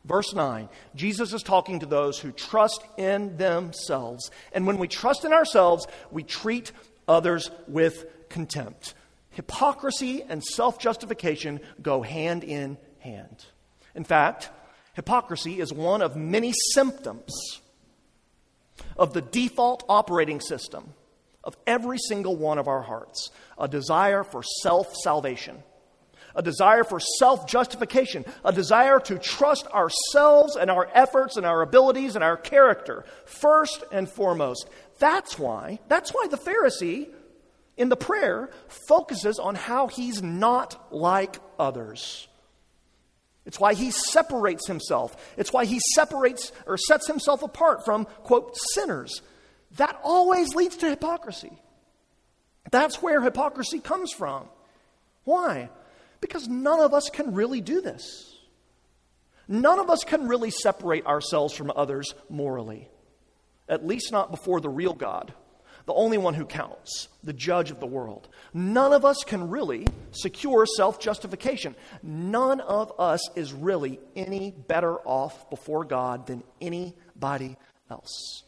Verse 0.07 0.33
9, 0.33 0.69
Jesus 0.95 1.33
is 1.33 1.43
talking 1.43 1.81
to 1.81 1.87
those 1.87 2.19
who 2.19 2.31
trust 2.31 2.81
in 2.97 3.37
themselves. 3.39 4.31
And 4.53 4.67
when 4.67 4.79
we 4.79 4.87
trust 4.87 5.25
in 5.25 5.33
ourselves, 5.33 5.87
we 6.13 6.23
treat 6.23 6.71
others 7.09 7.51
with 7.67 8.07
contempt. 8.29 8.95
Hypocrisy 9.31 10.23
and 10.29 10.43
self 10.45 10.79
justification 10.79 11.61
go 11.83 12.03
hand 12.03 12.45
in 12.45 12.79
hand. 13.01 13.45
In 13.97 14.05
fact, 14.05 14.49
hypocrisy 14.95 15.61
is 15.61 15.73
one 15.73 16.03
of 16.03 16.15
many 16.15 16.53
symptoms 16.73 17.61
of 18.97 19.13
the 19.13 19.23
default 19.23 19.85
operating 19.89 20.41
system 20.41 20.95
of 21.43 21.57
every 21.67 21.99
single 21.99 22.37
one 22.37 22.59
of 22.59 22.69
our 22.69 22.83
hearts 22.83 23.31
a 23.59 23.67
desire 23.67 24.23
for 24.23 24.43
self 24.63 24.95
salvation 25.03 25.63
a 26.37 26.43
desire 26.43 26.85
for 26.85 27.01
self 27.01 27.49
justification, 27.49 28.25
a 28.45 28.53
desire 28.53 29.01
to 29.01 29.19
trust 29.19 29.67
ourselves 29.69 30.55
and 30.55 30.71
our 30.71 30.89
efforts 30.95 31.37
and 31.37 31.45
our 31.45 31.63
abilities 31.63 32.15
and 32.15 32.23
our 32.23 32.37
character 32.37 33.05
first 33.25 33.83
and 33.91 34.09
foremost. 34.09 34.69
That's 34.99 35.39
why, 35.39 35.81
that's 35.89 36.11
why 36.11 36.29
the 36.31 36.37
Pharisee 36.37 37.09
in 37.77 37.89
the 37.89 37.97
prayer 37.97 38.51
focuses 38.87 39.39
on 39.39 39.55
how 39.55 39.89
he's 39.89 40.23
not 40.23 40.93
like 40.93 41.39
others. 41.59 42.29
It's 43.45 43.61
why 43.61 43.75
he 43.75 43.91
separates 43.91 44.67
himself. 44.67 45.17
It's 45.37 45.53
why 45.53 45.65
he 45.65 45.79
separates 45.95 46.53
or 46.67 46.77
sets 46.77 47.07
himself 47.07 47.43
apart 47.43 47.85
from, 47.85 48.07
quote, 48.25 48.57
sinners. 48.75 49.23
That 49.77 49.99
always 50.03 50.55
leads 50.55 50.77
to 50.79 50.91
hypocrisy. 50.91 51.53
That's 52.71 53.01
where 53.01 53.21
hypocrisy 53.21 53.79
comes 53.79 54.13
from. 54.13 54.49
Why? 55.25 55.71
Because 56.21 56.49
none 56.49 56.81
of 56.81 56.95
us 56.95 57.11
can 57.11 57.35
really 57.35 57.61
do 57.61 57.81
this. 57.81 58.37
None 59.49 59.79
of 59.79 59.91
us 59.91 60.03
can 60.05 60.27
really 60.27 60.51
separate 60.51 61.07
ourselves 61.07 61.55
from 61.55 61.73
others 61.75 62.15
morally, 62.29 62.89
at 63.69 63.87
least 63.87 64.11
not 64.11 64.31
before 64.31 64.61
the 64.61 64.69
real 64.69 64.93
God, 64.93 65.33
the 65.87 65.95
only 65.95 66.19
one 66.19 66.35
who 66.35 66.45
counts, 66.45 67.09
the 67.23 67.33
judge 67.33 67.71
of 67.71 67.79
the 67.79 67.87
world. 67.87 68.29
None 68.53 68.93
of 68.93 69.05
us 69.05 69.19
can 69.25 69.49
really 69.49 69.87
secure 70.11 70.67
self 70.67 70.99
justification. 70.99 71.77
None 72.03 72.61
of 72.61 72.93
us 72.99 73.21
is 73.37 73.53
really 73.53 74.01
any 74.17 74.51
better 74.51 74.97
off 75.07 75.49
before 75.49 75.85
God 75.85 76.27
than 76.27 76.43
anybody 76.61 77.57
else. 77.89 78.43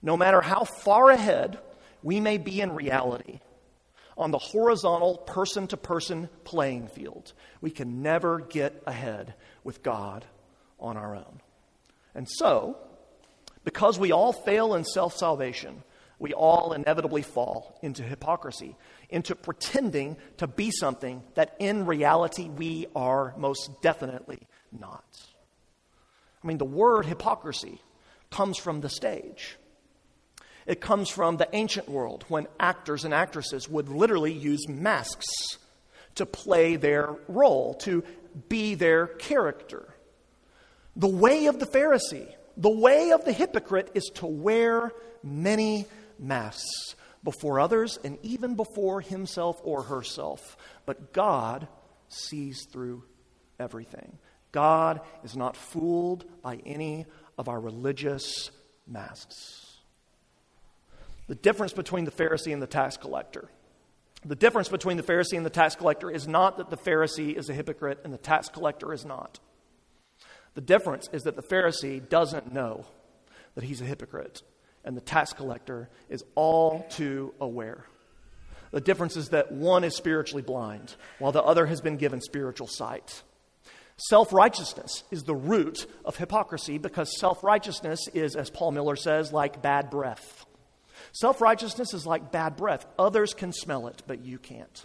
No 0.00 0.16
matter 0.16 0.40
how 0.40 0.64
far 0.64 1.10
ahead 1.10 1.58
we 2.02 2.20
may 2.20 2.38
be 2.38 2.60
in 2.60 2.74
reality, 2.74 3.40
on 4.22 4.30
the 4.30 4.38
horizontal 4.38 5.18
person 5.18 5.66
to 5.68 5.76
person 5.76 6.28
playing 6.44 6.88
field. 6.88 7.32
We 7.60 7.70
can 7.70 8.02
never 8.02 8.38
get 8.38 8.82
ahead 8.86 9.34
with 9.64 9.82
God 9.82 10.24
on 10.78 10.96
our 10.96 11.14
own. 11.14 11.40
And 12.14 12.28
so, 12.28 12.76
because 13.64 13.98
we 13.98 14.12
all 14.12 14.32
fail 14.32 14.74
in 14.74 14.84
self 14.84 15.16
salvation, 15.16 15.82
we 16.18 16.32
all 16.32 16.72
inevitably 16.72 17.22
fall 17.22 17.78
into 17.82 18.02
hypocrisy, 18.02 18.76
into 19.10 19.34
pretending 19.34 20.16
to 20.36 20.46
be 20.46 20.70
something 20.70 21.22
that 21.34 21.56
in 21.58 21.84
reality 21.84 22.48
we 22.48 22.86
are 22.94 23.34
most 23.36 23.82
definitely 23.82 24.46
not. 24.70 25.04
I 26.42 26.46
mean, 26.46 26.58
the 26.58 26.64
word 26.64 27.06
hypocrisy 27.06 27.80
comes 28.30 28.56
from 28.56 28.80
the 28.80 28.88
stage. 28.88 29.56
It 30.66 30.80
comes 30.80 31.08
from 31.08 31.36
the 31.36 31.48
ancient 31.52 31.88
world 31.88 32.24
when 32.28 32.46
actors 32.60 33.04
and 33.04 33.12
actresses 33.12 33.68
would 33.68 33.88
literally 33.88 34.32
use 34.32 34.68
masks 34.68 35.26
to 36.14 36.26
play 36.26 36.76
their 36.76 37.16
role, 37.28 37.74
to 37.74 38.04
be 38.48 38.74
their 38.74 39.06
character. 39.06 39.94
The 40.94 41.08
way 41.08 41.46
of 41.46 41.58
the 41.58 41.66
Pharisee, 41.66 42.32
the 42.56 42.70
way 42.70 43.12
of 43.12 43.24
the 43.24 43.32
hypocrite 43.32 43.90
is 43.94 44.10
to 44.16 44.26
wear 44.26 44.92
many 45.22 45.86
masks 46.18 46.94
before 47.24 47.60
others 47.60 47.98
and 48.04 48.18
even 48.22 48.54
before 48.54 49.00
himself 49.00 49.60
or 49.62 49.82
herself. 49.82 50.56
But 50.86 51.12
God 51.12 51.68
sees 52.08 52.66
through 52.70 53.04
everything. 53.58 54.18
God 54.50 55.00
is 55.24 55.34
not 55.34 55.56
fooled 55.56 56.24
by 56.42 56.56
any 56.66 57.06
of 57.38 57.48
our 57.48 57.60
religious 57.60 58.50
masks. 58.86 59.71
The 61.28 61.34
difference 61.34 61.72
between 61.72 62.04
the 62.04 62.10
Pharisee 62.10 62.52
and 62.52 62.62
the 62.62 62.66
tax 62.66 62.96
collector. 62.96 63.48
The 64.24 64.36
difference 64.36 64.68
between 64.68 64.96
the 64.96 65.02
Pharisee 65.02 65.36
and 65.36 65.44
the 65.44 65.50
tax 65.50 65.74
collector 65.74 66.10
is 66.10 66.28
not 66.28 66.58
that 66.58 66.70
the 66.70 66.76
Pharisee 66.76 67.36
is 67.36 67.48
a 67.48 67.54
hypocrite 67.54 68.00
and 68.04 68.12
the 68.12 68.18
tax 68.18 68.48
collector 68.48 68.92
is 68.92 69.04
not. 69.04 69.40
The 70.54 70.60
difference 70.60 71.08
is 71.12 71.22
that 71.22 71.36
the 71.36 71.42
Pharisee 71.42 72.06
doesn't 72.06 72.52
know 72.52 72.86
that 73.54 73.64
he's 73.64 73.80
a 73.80 73.84
hypocrite, 73.84 74.42
and 74.84 74.96
the 74.96 75.00
tax 75.00 75.32
collector 75.32 75.88
is 76.08 76.24
all 76.34 76.86
too 76.90 77.34
aware. 77.40 77.84
The 78.70 78.80
difference 78.80 79.16
is 79.16 79.30
that 79.30 79.52
one 79.52 79.84
is 79.84 79.94
spiritually 79.94 80.42
blind, 80.42 80.94
while 81.18 81.32
the 81.32 81.42
other 81.42 81.66
has 81.66 81.80
been 81.80 81.96
given 81.96 82.20
spiritual 82.20 82.66
sight. 82.66 83.22
Self 83.96 84.32
righteousness 84.32 85.04
is 85.10 85.24
the 85.24 85.34
root 85.34 85.86
of 86.04 86.16
hypocrisy 86.16 86.78
because 86.78 87.18
self 87.18 87.44
righteousness 87.44 88.00
is, 88.14 88.34
as 88.34 88.50
Paul 88.50 88.72
Miller 88.72 88.96
says, 88.96 89.32
like 89.32 89.62
bad 89.62 89.90
breath. 89.90 90.46
Self 91.12 91.40
righteousness 91.40 91.94
is 91.94 92.06
like 92.06 92.32
bad 92.32 92.56
breath. 92.56 92.86
Others 92.98 93.34
can 93.34 93.52
smell 93.52 93.86
it, 93.86 94.02
but 94.06 94.24
you 94.24 94.38
can't. 94.38 94.84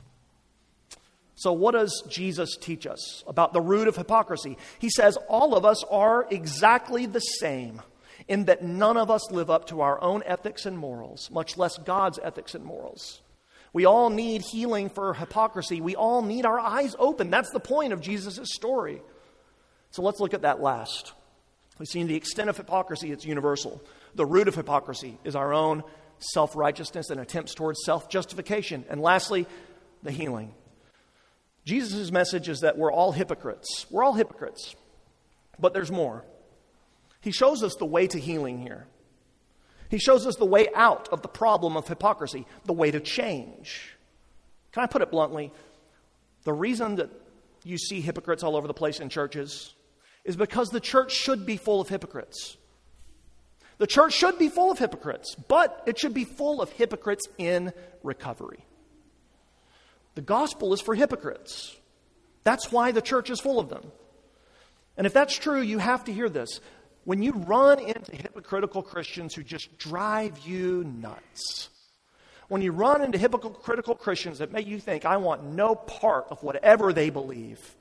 So, 1.35 1.53
what 1.53 1.71
does 1.71 2.03
Jesus 2.09 2.57
teach 2.59 2.85
us 2.85 3.23
about 3.27 3.53
the 3.53 3.61
root 3.61 3.87
of 3.87 3.95
hypocrisy? 3.95 4.57
He 4.79 4.89
says 4.89 5.17
all 5.29 5.55
of 5.55 5.65
us 5.65 5.83
are 5.85 6.27
exactly 6.29 7.05
the 7.05 7.19
same 7.19 7.81
in 8.27 8.45
that 8.45 8.63
none 8.63 8.97
of 8.97 9.09
us 9.09 9.31
live 9.31 9.49
up 9.49 9.67
to 9.67 9.81
our 9.81 10.01
own 10.01 10.23
ethics 10.25 10.65
and 10.65 10.77
morals, 10.77 11.29
much 11.31 11.57
less 11.57 11.77
God's 11.77 12.19
ethics 12.21 12.55
and 12.55 12.65
morals. 12.65 13.21
We 13.71 13.85
all 13.85 14.09
need 14.09 14.41
healing 14.41 14.89
for 14.89 15.13
hypocrisy. 15.13 15.79
We 15.79 15.95
all 15.95 16.23
need 16.23 16.45
our 16.45 16.59
eyes 16.59 16.95
open. 16.97 17.29
That's 17.29 17.51
the 17.51 17.59
point 17.59 17.93
of 17.93 18.01
Jesus' 18.01 18.39
story. 18.53 19.01
So 19.91 20.01
let's 20.01 20.19
look 20.19 20.33
at 20.33 20.41
that 20.41 20.59
last. 20.59 21.13
We've 21.77 21.87
seen 21.87 22.07
the 22.07 22.15
extent 22.15 22.49
of 22.49 22.57
hypocrisy, 22.57 23.11
it's 23.11 23.25
universal. 23.25 23.81
The 24.15 24.25
root 24.25 24.47
of 24.47 24.55
hypocrisy 24.55 25.19
is 25.23 25.35
our 25.35 25.53
own 25.53 25.83
self 26.19 26.56
righteousness 26.56 27.10
and 27.10 27.19
attempts 27.19 27.53
towards 27.53 27.84
self 27.84 28.10
justification. 28.10 28.86
And 28.89 29.01
lastly, 29.01 29.47
the 30.03 30.12
healing. 30.12 30.53
Jesus' 31.65 32.12
message 32.12 32.47
is 32.47 32.62
that 32.62 32.77
we're 32.77 32.91
all 32.91 33.12
hypocrites. 33.12 33.86
We're 33.89 34.03
all 34.03 34.13
hypocrites. 34.13 34.75
But 35.60 35.73
there's 35.73 35.91
more. 35.91 36.23
He 37.21 37.32
shows 37.32 37.63
us 37.63 37.75
the 37.75 37.86
way 37.86 38.08
to 38.08 38.19
healing 38.19 38.60
here. 38.62 38.88
He 39.89 39.97
shows 39.97 40.25
us 40.27 40.36
the 40.36 40.45
way 40.45 40.67
out 40.75 41.10
of 41.10 41.21
the 41.21 41.27
problem 41.27 41.77
of 41.77 41.88
hypocrisy, 41.88 42.45
the 42.65 42.73
way 42.73 42.91
to 42.91 42.99
change. 42.99 43.95
Can 44.71 44.84
I 44.84 44.88
put 44.88 45.01
it 45.01 45.12
bluntly? 45.12 45.51
The 46.43 46.53
reason 46.53 46.95
that 46.95 47.10
you 47.63 47.77
see 47.77 48.01
hypocrites 48.01 48.43
all 48.43 48.56
over 48.56 48.67
the 48.67 48.73
place 48.73 48.99
in 48.99 49.10
churches 49.10 49.73
is 50.23 50.36
because 50.36 50.69
the 50.69 50.80
church 50.80 51.12
should 51.12 51.45
be 51.45 51.58
full 51.58 51.82
of 51.82 51.89
hypocrites. 51.89 52.58
The 53.77 53.87
church 53.87 54.13
should 54.13 54.39
be 54.39 54.49
full 54.49 54.71
of 54.71 54.79
hypocrites, 54.79 55.35
but 55.35 55.83
it 55.85 55.99
should 55.99 56.13
be 56.13 56.23
full 56.23 56.61
of 56.61 56.71
hypocrites 56.71 57.27
in 57.37 57.73
recovery. 58.03 58.65
The 60.15 60.21
gospel 60.21 60.73
is 60.73 60.81
for 60.81 60.95
hypocrites. 60.95 61.75
That's 62.43 62.71
why 62.71 62.91
the 62.91 63.01
church 63.01 63.29
is 63.29 63.39
full 63.39 63.59
of 63.59 63.69
them. 63.69 63.91
And 64.97 65.05
if 65.05 65.13
that's 65.13 65.37
true, 65.37 65.61
you 65.61 65.77
have 65.77 66.05
to 66.05 66.13
hear 66.13 66.27
this. 66.27 66.59
When 67.03 67.21
you 67.21 67.31
run 67.33 67.79
into 67.79 68.15
hypocritical 68.15 68.81
Christians 68.81 69.35
who 69.35 69.43
just 69.43 69.77
drive 69.77 70.39
you 70.39 70.83
nuts, 70.83 71.69
when 72.47 72.61
you 72.61 72.71
run 72.71 73.03
into 73.03 73.17
hypocritical 73.17 73.93
Christians 73.93 74.39
that 74.39 74.51
make 74.51 74.65
you 74.65 74.79
think, 74.79 75.05
I 75.05 75.17
want 75.17 75.43
no 75.43 75.75
part 75.75 76.25
of 76.29 76.41
whatever 76.41 76.93
they 76.93 77.09
believe, 77.09 77.75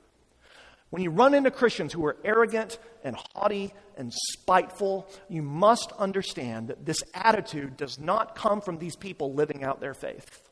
when 0.89 1.03
you 1.03 1.09
run 1.09 1.33
into 1.33 1.51
Christians 1.51 1.91
who 1.91 2.05
are 2.05 2.17
arrogant 2.23 2.79
and 3.03 3.17
haughty 3.33 3.73
and 3.97 4.13
spiteful, 4.13 5.09
you 5.27 5.41
must 5.41 5.91
understand 5.93 6.69
that 6.69 6.85
this 6.85 7.03
attitude 7.13 7.75
does 7.75 7.99
not 7.99 8.35
come 8.35 8.61
from 8.61 8.77
these 8.77 8.95
people 8.95 9.33
living 9.33 9.63
out 9.63 9.81
their 9.81 9.93
faith. 9.93 10.49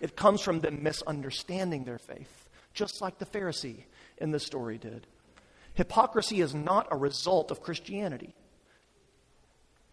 It 0.00 0.16
comes 0.16 0.40
from 0.40 0.60
them 0.60 0.82
misunderstanding 0.82 1.84
their 1.84 1.98
faith, 1.98 2.48
just 2.72 3.02
like 3.02 3.18
the 3.18 3.26
Pharisee 3.26 3.84
in 4.18 4.30
the 4.30 4.40
story 4.40 4.78
did. 4.78 5.06
Hypocrisy 5.74 6.40
is 6.40 6.54
not 6.54 6.88
a 6.90 6.96
result 6.96 7.50
of 7.50 7.60
Christianity. 7.60 8.34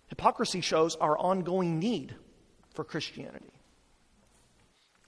Hypocrisy 0.07 0.61
shows 0.61 0.95
our 0.95 1.17
ongoing 1.17 1.79
need 1.79 2.15
for 2.73 2.85
Christianity. 2.85 3.51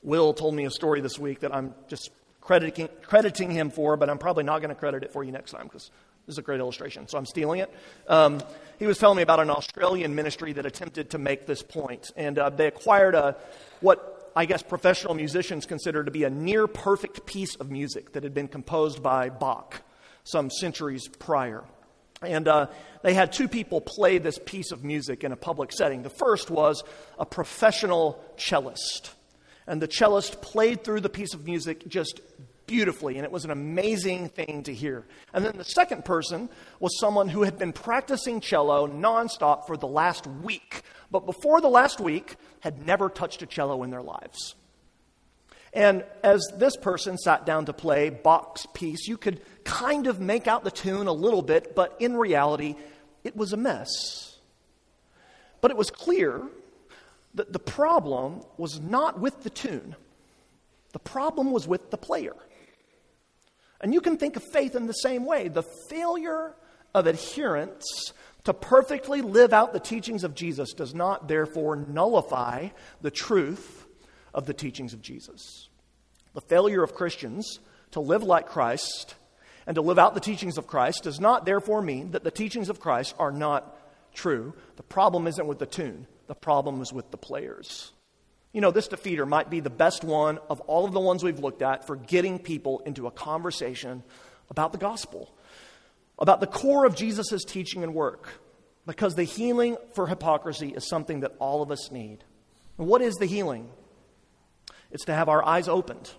Will 0.04 0.34
told 0.34 0.54
me 0.54 0.66
a 0.66 0.72
story 0.72 1.00
this 1.00 1.18
week 1.18 1.40
that 1.40 1.56
I'm 1.56 1.74
just 1.88 2.12
crediting, 2.46 2.88
crediting 3.02 3.52
him 3.52 3.72
for, 3.72 3.98
but 3.98 4.10
I'm 4.10 4.18
probably 4.18 4.44
not 4.44 4.60
going 4.60 4.70
to 4.70 4.76
credit 4.76 5.04
it 5.04 5.12
for 5.12 5.24
you 5.24 5.32
next 5.32 5.52
time 5.52 5.64
because 5.64 5.90
this 6.26 6.36
is 6.36 6.38
a 6.38 6.42
great 6.42 6.60
illustration, 6.60 7.08
so 7.08 7.18
I'm 7.18 7.26
stealing 7.26 7.60
it. 7.60 7.74
Um, 8.08 8.42
he 8.80 8.88
was 8.88 8.98
telling 8.98 9.18
me 9.18 9.24
about 9.24 9.40
an 9.40 9.50
Australian 9.50 10.16
ministry 10.16 10.54
that 10.54 10.66
attempted 10.66 11.10
to 11.12 11.18
make 11.18 11.46
this 11.46 11.62
point, 11.62 12.12
and 12.16 12.40
uh, 12.40 12.50
they 12.50 12.68
acquired 12.68 13.16
a 13.16 13.36
what 13.82 14.32
I 14.36 14.46
guess 14.46 14.62
professional 14.62 15.14
musicians 15.14 15.66
consider 15.66 16.04
to 16.04 16.12
be 16.12 16.24
a 16.24 16.30
near 16.30 16.68
perfect 16.68 17.26
piece 17.26 17.56
of 17.56 17.72
music 17.72 18.14
that 18.14 18.24
had 18.24 18.34
been 18.34 18.48
composed 18.48 19.02
by 19.02 19.30
Bach 19.30 19.82
some 20.24 20.50
centuries 20.50 21.08
prior. 21.08 21.64
And 22.22 22.48
uh, 22.48 22.68
they 23.02 23.14
had 23.14 23.32
two 23.32 23.48
people 23.48 23.82
play 23.82 24.18
this 24.18 24.40
piece 24.44 24.72
of 24.72 24.84
music 24.84 25.24
in 25.24 25.32
a 25.32 25.36
public 25.36 25.72
setting. 25.72 26.02
The 26.04 26.10
first 26.10 26.50
was 26.50 26.84
a 27.18 27.26
professional 27.26 28.24
cellist. 28.38 29.15
And 29.68 29.82
the 29.82 29.88
cellist 29.88 30.42
played 30.42 30.84
through 30.84 31.02
the 31.02 31.10
piece 31.10 31.34
of 31.34 31.46
music 31.46 31.88
just 31.88 32.22
beautifully, 32.68 33.18
and 33.18 33.26
it 33.26 33.32
was 33.32 33.46
an 33.46 33.52
amazing 33.52 34.30
thing 34.30 34.64
to 34.64 34.74
hear. 34.74 35.06
And 35.34 35.46
then 35.46 35.58
the 35.58 35.64
second 35.64 36.06
person 36.06 36.50
was 36.80 37.00
someone 37.00 37.30
who 37.30 37.44
had 37.44 37.58
been 37.58 37.74
practicing 37.74 38.42
cello 38.42 38.88
nonstop 38.88 39.68
for 39.68 39.78
the 39.78 39.88
last 39.88 40.26
week, 40.28 40.82
but 41.12 41.26
before 41.26 41.62
the 41.62 41.70
last 41.70 42.00
week 42.00 42.36
had 42.62 42.86
never 42.86 43.10
touched 43.10 43.42
a 43.42 43.46
cello 43.46 43.84
in 43.84 43.92
their 43.92 44.02
lives. 44.02 44.56
And 45.74 46.06
as 46.24 46.42
this 46.58 46.78
person 46.78 47.18
sat 47.18 47.46
down 47.46 47.66
to 47.66 47.74
play 47.74 48.10
Bach's 48.10 48.66
piece, 48.74 49.08
you 49.08 49.18
could 49.18 49.42
kind 49.66 50.08
of 50.08 50.20
make 50.22 50.48
out 50.48 50.64
the 50.64 50.72
tune 50.72 51.08
a 51.08 51.14
little 51.14 51.42
bit, 51.42 51.76
but 51.76 51.98
in 52.00 52.16
reality, 52.16 52.76
it 53.24 53.36
was 53.36 53.52
a 53.52 53.58
mess. 53.58 54.38
But 55.60 55.72
it 55.72 55.78
was 55.78 55.92
clear 55.92 56.42
that 57.36 57.54
the 57.54 57.60
problem 57.60 58.42
was 58.58 58.80
not 58.80 59.20
with 59.20 59.44
the 59.44 59.50
tune, 59.50 59.96
the 60.94 61.00
problem 61.00 61.52
was 61.52 61.68
with 61.68 61.92
the 61.92 61.98
player. 61.98 62.36
And 63.82 63.94
you 63.94 64.02
can 64.02 64.18
think 64.18 64.36
of 64.36 64.44
faith 64.54 64.76
in 64.76 64.88
the 64.88 64.94
same 64.94 65.26
way. 65.26 65.50
The 65.50 65.66
failure 65.90 66.56
of 66.94 67.08
adherents 67.08 68.14
to 68.46 68.54
perfectly 68.54 69.22
live 69.22 69.52
out 69.54 69.74
the 69.74 69.80
teachings 69.80 70.24
of 70.24 70.34
Jesus 70.34 70.74
does 70.74 70.96
not, 70.96 71.28
therefore, 71.28 71.76
nullify 71.76 72.70
the 73.02 73.12
truth 73.12 73.86
of 74.34 74.46
the 74.46 74.54
teachings 74.54 74.94
of 74.94 75.02
Jesus. 75.02 75.68
The 76.34 76.42
failure 76.42 76.84
of 76.84 76.96
Christians 76.96 77.60
to 77.92 78.00
live 78.00 78.24
like 78.24 78.48
Christ 78.48 79.16
and 79.68 79.76
to 79.76 79.82
live 79.82 80.00
out 80.00 80.14
the 80.14 80.20
teachings 80.20 80.58
of 80.58 80.68
Christ 80.68 81.04
does 81.04 81.20
not 81.20 81.46
therefore 81.46 81.82
mean 81.82 82.12
that 82.12 82.24
the 82.24 82.32
teachings 82.32 82.70
of 82.70 82.80
Christ 82.80 83.16
are 83.18 83.32
not 83.32 83.78
true. 84.14 84.54
The 84.78 84.84
problem 84.84 85.28
isn't 85.28 85.48
with 85.48 85.60
the 85.60 85.66
tune, 85.66 86.08
the 86.28 86.36
problem 86.36 86.82
is 86.82 86.92
with 86.92 87.12
the 87.12 87.18
players. 87.18 87.92
You 88.52 88.62
know, 88.62 88.72
this 88.72 88.88
defeater 88.88 89.28
might 89.28 89.50
be 89.50 89.60
the 89.60 89.70
best 89.70 90.04
one 90.04 90.40
of 90.50 90.62
all 90.62 90.86
of 90.86 90.94
the 90.94 91.00
ones 91.00 91.24
we've 91.24 91.40
looked 91.40 91.62
at 91.62 91.86
for 91.86 91.96
getting 91.96 92.40
people 92.40 92.82
into 92.86 93.08
a 93.08 93.12
conversation 93.12 94.04
about 94.50 94.72
the 94.72 94.78
gospel, 94.78 95.36
about 96.18 96.40
the 96.40 96.48
core 96.48 96.86
of 96.86 96.96
Jesus' 96.96 97.44
teaching 97.44 97.84
and 97.84 97.94
work, 97.94 98.30
because 98.86 99.16
the 99.16 99.24
healing 99.24 99.78
for 99.94 100.08
hypocrisy 100.08 100.70
is 100.70 100.88
something 100.88 101.22
that 101.22 101.34
all 101.40 101.62
of 101.62 101.72
us 101.72 101.92
need. 101.92 102.24
And 102.78 102.88
what 102.88 103.02
is 103.02 103.16
the 103.16 103.26
healing? 103.26 103.70
It's 104.92 105.06
to 105.06 105.14
have 105.14 105.28
our 105.28 105.44
eyes 105.44 105.68
opened. 105.68 106.12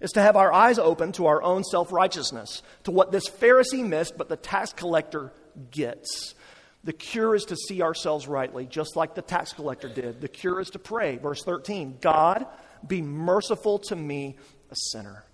It's 0.00 0.12
to 0.14 0.22
have 0.22 0.36
our 0.36 0.52
eyes 0.52 0.78
open 0.78 1.12
to 1.12 1.26
our 1.26 1.42
own 1.42 1.64
self 1.64 1.92
righteousness, 1.92 2.62
to 2.84 2.90
what 2.90 3.12
this 3.12 3.28
Pharisee 3.28 3.86
missed, 3.86 4.16
but 4.16 4.28
the 4.28 4.36
tax 4.36 4.72
collector 4.72 5.32
gets. 5.70 6.34
The 6.84 6.92
cure 6.92 7.34
is 7.34 7.44
to 7.46 7.56
see 7.56 7.82
ourselves 7.82 8.26
rightly, 8.26 8.66
just 8.66 8.96
like 8.96 9.14
the 9.14 9.22
tax 9.22 9.52
collector 9.52 9.88
did. 9.88 10.20
The 10.20 10.28
cure 10.28 10.60
is 10.60 10.70
to 10.70 10.78
pray. 10.78 11.18
Verse 11.18 11.42
13 11.44 11.98
God, 12.00 12.46
be 12.86 13.02
merciful 13.02 13.78
to 13.80 13.96
me, 13.96 14.36
a 14.70 14.76
sinner. 14.92 15.24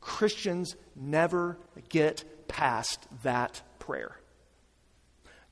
Christians 0.00 0.76
never 0.96 1.58
get 1.88 2.48
past 2.48 3.06
that 3.22 3.62
prayer. 3.78 4.16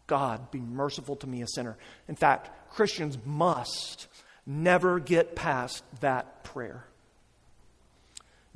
God, 0.07 0.51
be 0.51 0.61
merciful 0.61 1.17
to 1.17 1.27
me, 1.27 1.43
a 1.43 1.47
sinner. 1.47 1.77
In 2.09 2.17
fact, 2.17 2.51
Christians 2.71 3.19
must 3.25 4.09
never 4.47 4.99
get 4.99 5.37
past 5.37 5.85
that 6.01 6.43
prayer. 6.43 6.85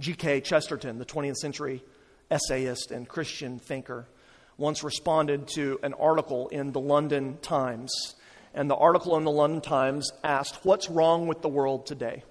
G.K. 0.01 0.41
Chesterton, 0.41 0.99
the 0.99 1.05
20th 1.05 1.37
century 1.37 1.85
essayist 2.31 2.91
and 2.91 3.07
Christian 3.07 3.59
thinker, 3.59 4.09
once 4.57 4.85
responded 4.85 5.49
to 5.55 5.79
an 5.83 5.95
article 5.95 6.49
in 6.49 6.73
the 6.73 6.81
London 6.81 7.39
Times. 7.43 8.15
And 8.55 8.69
the 8.69 8.77
article 8.77 9.17
in 9.17 9.25
the 9.25 9.31
London 9.31 9.61
Times 9.61 10.11
asked, 10.23 10.65
What's 10.65 10.91
wrong 10.91 11.27
with 11.27 11.43
the 11.43 11.49
world 11.49 11.87
today? 11.87 12.23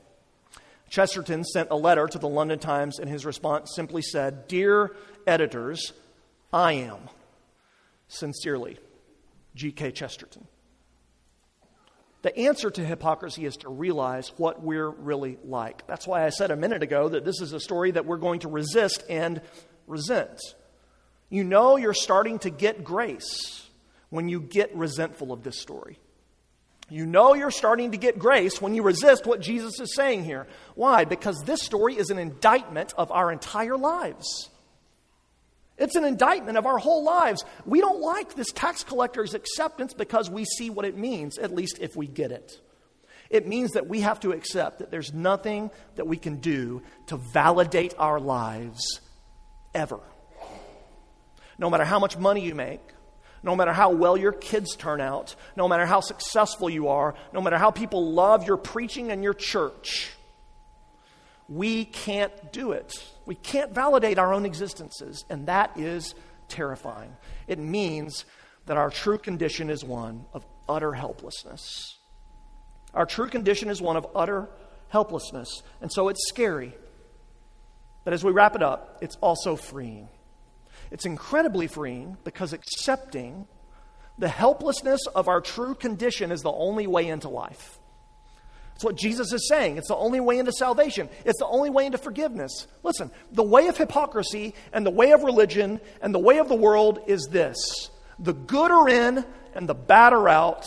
Chesterton 0.90 1.44
sent 1.46 1.70
a 1.72 1.76
letter 1.76 2.06
to 2.06 2.20
the 2.20 2.28
London 2.28 2.60
Times, 2.60 3.00
and 3.00 3.10
his 3.10 3.26
response 3.26 3.72
simply 3.74 4.02
said, 4.02 4.48
Dear 4.48 4.96
editors, 5.26 5.94
I 6.52 6.74
am. 6.74 7.00
Sincerely, 8.10 8.78
G.K. 9.56 9.92
Chesterton. 9.92 10.48
The 12.24 12.38
answer 12.38 12.70
to 12.70 12.86
hypocrisy 12.86 13.46
is 13.46 13.58
to 13.58 13.70
realize 13.70 14.32
what 14.38 14.62
we're 14.62 14.90
really 14.90 15.40
like. 15.44 15.88
That's 15.88 16.06
why 16.06 16.26
I 16.26 16.30
said 16.30 16.52
a 16.52 16.56
minute 16.56 16.84
ago 16.84 17.10
that 17.10 17.26
this 17.26 17.42
is 17.42 17.54
a 17.54 17.60
story 17.60 17.92
that 17.92 18.06
we're 18.06 18.18
going 18.18 18.42
to 18.42 18.48
resist 18.48 19.04
and 19.10 19.42
resent. 19.88 20.40
You 21.32 21.46
know 21.46 21.78
you're 21.78 21.94
starting 21.94 22.40
to 22.40 22.50
get 22.50 22.84
grace 22.84 23.66
when 24.10 24.28
you 24.28 24.42
get 24.42 24.76
resentful 24.76 25.32
of 25.32 25.44
this 25.44 25.60
story. 25.60 25.98
You 26.90 27.06
know 27.06 27.34
you're 27.34 27.52
starting 27.52 27.92
to 27.92 27.98
get 27.98 28.20
grace 28.20 28.62
when 28.62 28.76
you 28.76 28.84
resist 28.84 29.26
what 29.26 29.40
Jesus 29.40 29.80
is 29.80 29.96
saying 29.96 30.26
here. 30.26 30.46
Why? 30.76 31.06
Because 31.06 31.42
this 31.46 31.62
story 31.62 31.98
is 31.98 32.10
an 32.10 32.20
indictment 32.20 32.94
of 32.98 33.14
our 33.14 33.32
entire 33.32 33.78
lives. 33.78 34.50
It's 35.78 35.96
an 35.96 36.04
indictment 36.04 36.58
of 36.58 36.66
our 36.66 36.78
whole 36.78 37.06
lives. 37.06 37.46
We 37.66 37.80
don't 37.80 38.02
like 38.02 38.36
this 38.36 38.52
tax 38.52 38.84
collector's 38.84 39.34
acceptance 39.34 39.94
because 39.94 40.30
we 40.30 40.44
see 40.44 40.70
what 40.70 40.84
it 40.84 40.98
means, 40.98 41.38
at 41.38 41.56
least 41.56 41.80
if 41.80 41.96
we 41.96 42.08
get 42.08 42.32
it. 42.32 42.60
It 43.30 43.48
means 43.48 43.72
that 43.72 43.88
we 43.88 44.02
have 44.02 44.20
to 44.20 44.34
accept 44.34 44.80
that 44.80 44.92
there's 44.92 45.14
nothing 45.14 45.72
that 45.96 46.08
we 46.08 46.18
can 46.18 46.42
do 46.42 46.84
to 47.08 47.16
validate 47.16 47.94
our 47.98 48.20
lives 48.20 49.00
ever. 49.74 50.02
No 51.62 51.70
matter 51.70 51.86
how 51.86 52.00
much 52.00 52.18
money 52.18 52.42
you 52.42 52.56
make, 52.56 52.82
no 53.44 53.56
matter 53.56 53.72
how 53.72 53.92
well 53.92 54.18
your 54.18 54.32
kids 54.32 54.76
turn 54.76 55.00
out, 55.00 55.36
no 55.56 55.68
matter 55.68 55.86
how 55.86 56.00
successful 56.00 56.72
you 56.72 56.88
are, 56.88 57.14
no 57.34 57.40
matter 57.40 57.60
how 57.60 57.70
people 57.70 58.12
love 58.12 58.48
your 58.48 58.58
preaching 58.58 59.12
and 59.12 59.24
your 59.24 59.36
church, 59.36 60.10
we 61.48 61.86
can't 61.86 62.52
do 62.52 62.72
it. 62.72 62.92
We 63.28 63.36
can't 63.36 63.76
validate 63.76 64.18
our 64.18 64.34
own 64.34 64.44
existences, 64.44 65.24
and 65.30 65.46
that 65.46 65.78
is 65.78 66.16
terrifying. 66.48 67.16
It 67.48 67.60
means 67.60 68.26
that 68.66 68.78
our 68.78 68.90
true 68.90 69.20
condition 69.20 69.70
is 69.70 69.84
one 69.84 70.26
of 70.34 70.44
utter 70.68 70.94
helplessness. 70.94 72.00
Our 72.96 73.06
true 73.06 73.30
condition 73.30 73.70
is 73.70 73.80
one 73.80 73.98
of 73.98 74.08
utter 74.16 74.50
helplessness, 74.90 75.62
and 75.80 75.94
so 75.94 76.10
it's 76.10 76.28
scary. 76.28 76.76
But 78.04 78.14
as 78.14 78.24
we 78.24 78.32
wrap 78.32 78.56
it 78.56 78.64
up, 78.64 78.98
it's 79.02 79.16
also 79.22 79.56
freeing. 79.56 80.10
It's 80.92 81.06
incredibly 81.06 81.68
freeing 81.68 82.18
because 82.24 82.54
accepting 82.54 83.48
the 84.18 84.28
helplessness 84.28 85.00
of 85.16 85.28
our 85.28 85.42
true 85.42 85.74
condition 85.74 86.32
is 86.32 86.42
the 86.42 86.52
only 86.52 86.86
way 86.86 87.08
into 87.08 87.30
life. 87.30 87.80
It's 88.76 88.84
what 88.84 88.96
Jesus 88.96 89.32
is 89.32 89.48
saying. 89.48 89.78
It's 89.78 89.88
the 89.88 89.96
only 89.96 90.20
way 90.20 90.40
into 90.40 90.52
salvation. 90.52 91.08
It's 91.24 91.40
the 91.40 91.46
only 91.46 91.70
way 91.70 91.86
into 91.86 91.98
forgiveness. 91.98 92.68
Listen, 92.84 93.12
the 93.32 93.44
way 93.44 93.68
of 93.68 93.78
hypocrisy 93.78 94.56
and 94.74 94.86
the 94.86 94.92
way 94.92 95.12
of 95.12 95.24
religion 95.24 95.80
and 96.02 96.14
the 96.14 96.20
way 96.20 96.40
of 96.40 96.50
the 96.50 96.56
world 96.56 97.00
is 97.08 97.28
this 97.32 97.90
the 98.20 98.34
good 98.34 98.72
are 98.72 98.90
in 98.90 99.26
and 99.54 99.70
the 99.70 99.76
bad 99.76 100.14
are 100.14 100.28
out. 100.28 100.66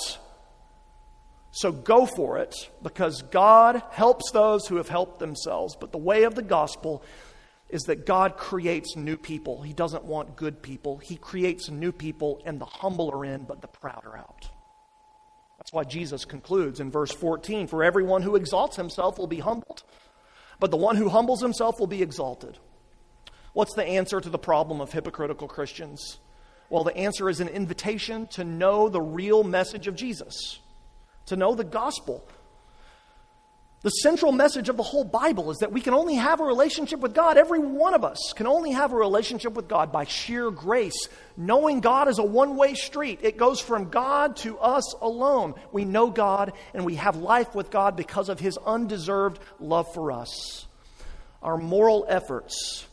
So 1.51 1.71
go 1.71 2.07
for 2.07 2.39
it 2.39 2.55
because 2.83 3.23
God 3.23 3.83
helps 3.91 4.31
those 4.33 4.67
who 4.67 4.77
have 4.77 4.89
helped 4.89 5.21
themselves. 5.21 5.77
But 5.79 5.93
the 5.93 5.99
way 5.99 6.25
of 6.25 6.35
the 6.35 6.43
gospel 6.43 7.05
is 7.69 7.83
that 7.85 8.07
God 8.07 8.37
creates 8.37 8.97
new 8.97 9.17
people. 9.17 9.63
He 9.63 9.73
doesn't 9.73 10.05
want 10.05 10.37
good 10.37 10.63
people. 10.63 10.99
He 10.99 11.17
creates 11.17 11.71
new 11.71 11.93
people, 11.93 12.41
and 12.45 12.61
the 12.61 12.67
humble 12.67 13.11
are 13.11 13.25
in, 13.25 13.45
but 13.45 13.61
the 13.61 13.69
proud 13.69 14.05
are 14.05 14.17
out. 14.17 14.49
That's 15.59 15.73
why 15.73 15.85
Jesus 15.85 16.25
concludes 16.25 16.81
in 16.81 16.91
verse 16.91 17.13
14 17.13 17.69
For 17.69 17.83
everyone 17.83 18.23
who 18.23 18.37
exalts 18.37 18.77
himself 18.77 19.19
will 19.19 19.27
be 19.27 19.41
humbled, 19.41 19.83
but 20.61 20.71
the 20.71 20.77
one 20.77 20.97
who 20.97 21.09
humbles 21.09 21.41
himself 21.41 21.81
will 21.81 21.87
be 21.87 22.03
exalted. 22.03 22.59
What's 23.55 23.75
the 23.75 23.85
answer 23.85 24.21
to 24.21 24.29
the 24.29 24.39
problem 24.39 24.81
of 24.81 24.93
hypocritical 24.93 25.49
Christians? 25.49 26.19
Well, 26.69 26.85
the 26.85 26.97
answer 26.97 27.29
is 27.29 27.41
an 27.41 27.49
invitation 27.49 28.27
to 28.29 28.45
know 28.45 28.89
the 28.89 29.01
real 29.01 29.45
message 29.45 29.87
of 29.87 29.95
Jesus, 29.95 30.59
to 31.27 31.37
know 31.37 31.55
the 31.55 31.65
gospel, 31.65 32.29
the 33.85 33.91
central 33.91 34.33
message 34.33 34.71
of 34.71 34.79
the 34.79 34.83
whole 34.83 35.05
Bible 35.05 35.51
is 35.51 35.59
that 35.59 35.71
we 35.71 35.83
can 35.83 35.93
only 35.93 36.15
have 36.15 36.41
a 36.41 36.45
relationship 36.45 37.01
with 37.01 37.13
God. 37.13 37.37
Every 37.37 37.59
one 37.59 37.93
of 37.93 38.03
us 38.03 38.33
can 38.35 38.47
only 38.47 38.73
have 38.73 38.95
a 38.95 38.97
relationship 38.97 39.53
with 39.53 39.69
God 39.69 39.93
by 39.93 40.05
sheer 40.05 40.51
grace. 40.51 40.97
Knowing 41.37 41.81
God 41.81 42.09
is 42.09 42.19
a 42.19 42.25
one 42.25 42.57
way 42.57 42.73
street, 42.73 43.19
it 43.23 43.37
goes 43.37 43.61
from 43.61 43.91
God 43.91 44.37
to 44.37 44.59
us 44.59 44.95
alone. 45.03 45.53
We 45.71 45.85
know 45.85 46.09
God 46.09 46.55
and 46.73 46.87
we 46.87 46.95
have 46.95 47.17
life 47.17 47.55
with 47.55 47.71
God 47.71 47.95
because 47.95 48.31
of 48.31 48.41
His 48.41 48.57
undeserved 48.57 49.39
love 49.61 49.93
for 49.93 50.13
us. 50.13 50.67
Our 51.43 51.59
moral 51.59 52.07
efforts 52.09 52.87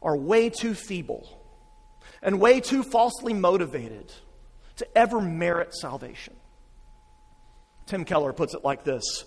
are 0.00 0.16
way 0.16 0.48
too 0.48 0.74
feeble 0.74 1.42
and 2.22 2.40
way 2.40 2.60
too 2.60 2.84
falsely 2.84 3.34
motivated 3.34 4.12
to 4.76 4.86
ever 4.96 5.20
merit 5.20 5.74
salvation. 5.74 6.36
Tim 7.86 8.04
Keller 8.04 8.32
puts 8.32 8.54
it 8.54 8.62
like 8.62 8.84
this. 8.84 9.24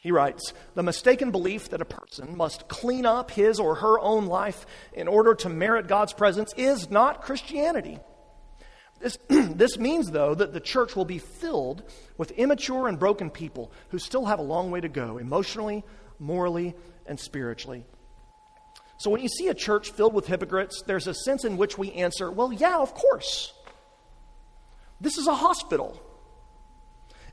He 0.00 0.10
writes 0.12 0.52
The 0.74 0.82
mistaken 0.82 1.30
belief 1.30 1.68
that 1.70 1.82
a 1.82 1.86
person 1.86 2.36
must 2.36 2.68
clean 2.68 3.06
up 3.06 3.30
his 3.30 3.60
or 3.60 3.76
her 3.76 4.00
own 4.00 4.26
life 4.26 4.66
in 4.92 5.06
order 5.06 5.34
to 5.36 5.48
merit 5.48 5.86
God's 5.86 6.14
presence 6.14 6.52
is 6.56 6.90
not 6.90 7.22
Christianity. 7.22 7.98
This, 8.98 9.18
this 9.28 9.78
means, 9.78 10.10
though, 10.10 10.34
that 10.34 10.52
the 10.52 10.60
church 10.60 10.96
will 10.96 11.04
be 11.04 11.18
filled 11.18 11.82
with 12.18 12.30
immature 12.32 12.88
and 12.88 12.98
broken 12.98 13.30
people 13.30 13.72
who 13.90 13.98
still 13.98 14.26
have 14.26 14.38
a 14.38 14.42
long 14.42 14.70
way 14.70 14.80
to 14.80 14.88
go 14.88 15.18
emotionally, 15.18 15.84
morally, 16.18 16.74
and 17.06 17.18
spiritually. 17.18 17.84
So 18.98 19.10
when 19.10 19.22
you 19.22 19.28
see 19.28 19.48
a 19.48 19.54
church 19.54 19.92
filled 19.92 20.12
with 20.12 20.26
hypocrites, 20.26 20.82
there's 20.86 21.06
a 21.06 21.14
sense 21.14 21.44
in 21.44 21.56
which 21.56 21.78
we 21.78 21.92
answer, 21.92 22.30
well, 22.30 22.52
yeah, 22.52 22.78
of 22.78 22.94
course. 22.94 23.54
This 25.00 25.16
is 25.16 25.26
a 25.26 25.34
hospital. 25.34 25.98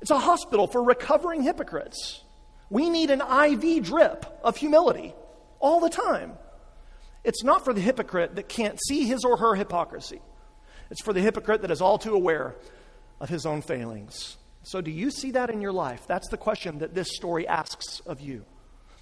It's 0.01 0.11
a 0.11 0.19
hospital 0.19 0.67
for 0.67 0.81
recovering 0.81 1.43
hypocrites. 1.43 2.23
We 2.69 2.89
need 2.89 3.11
an 3.11 3.21
IV 3.21 3.83
drip 3.83 4.25
of 4.43 4.57
humility 4.57 5.13
all 5.59 5.79
the 5.79 5.89
time. 5.89 6.33
It's 7.23 7.43
not 7.43 7.63
for 7.63 7.73
the 7.73 7.81
hypocrite 7.81 8.35
that 8.35 8.47
can't 8.47 8.79
see 8.87 9.05
his 9.05 9.23
or 9.23 9.37
her 9.37 9.55
hypocrisy, 9.55 10.21
it's 10.89 11.01
for 11.01 11.13
the 11.13 11.21
hypocrite 11.21 11.61
that 11.61 11.71
is 11.71 11.81
all 11.81 11.97
too 11.97 12.15
aware 12.15 12.55
of 13.19 13.29
his 13.29 13.45
own 13.45 13.61
failings. 13.61 14.37
So, 14.63 14.81
do 14.81 14.91
you 14.91 15.11
see 15.11 15.31
that 15.31 15.49
in 15.49 15.61
your 15.61 15.71
life? 15.71 16.05
That's 16.07 16.27
the 16.29 16.37
question 16.37 16.79
that 16.79 16.93
this 16.93 17.15
story 17.15 17.47
asks 17.47 18.01
of 18.01 18.19
you. 18.19 18.45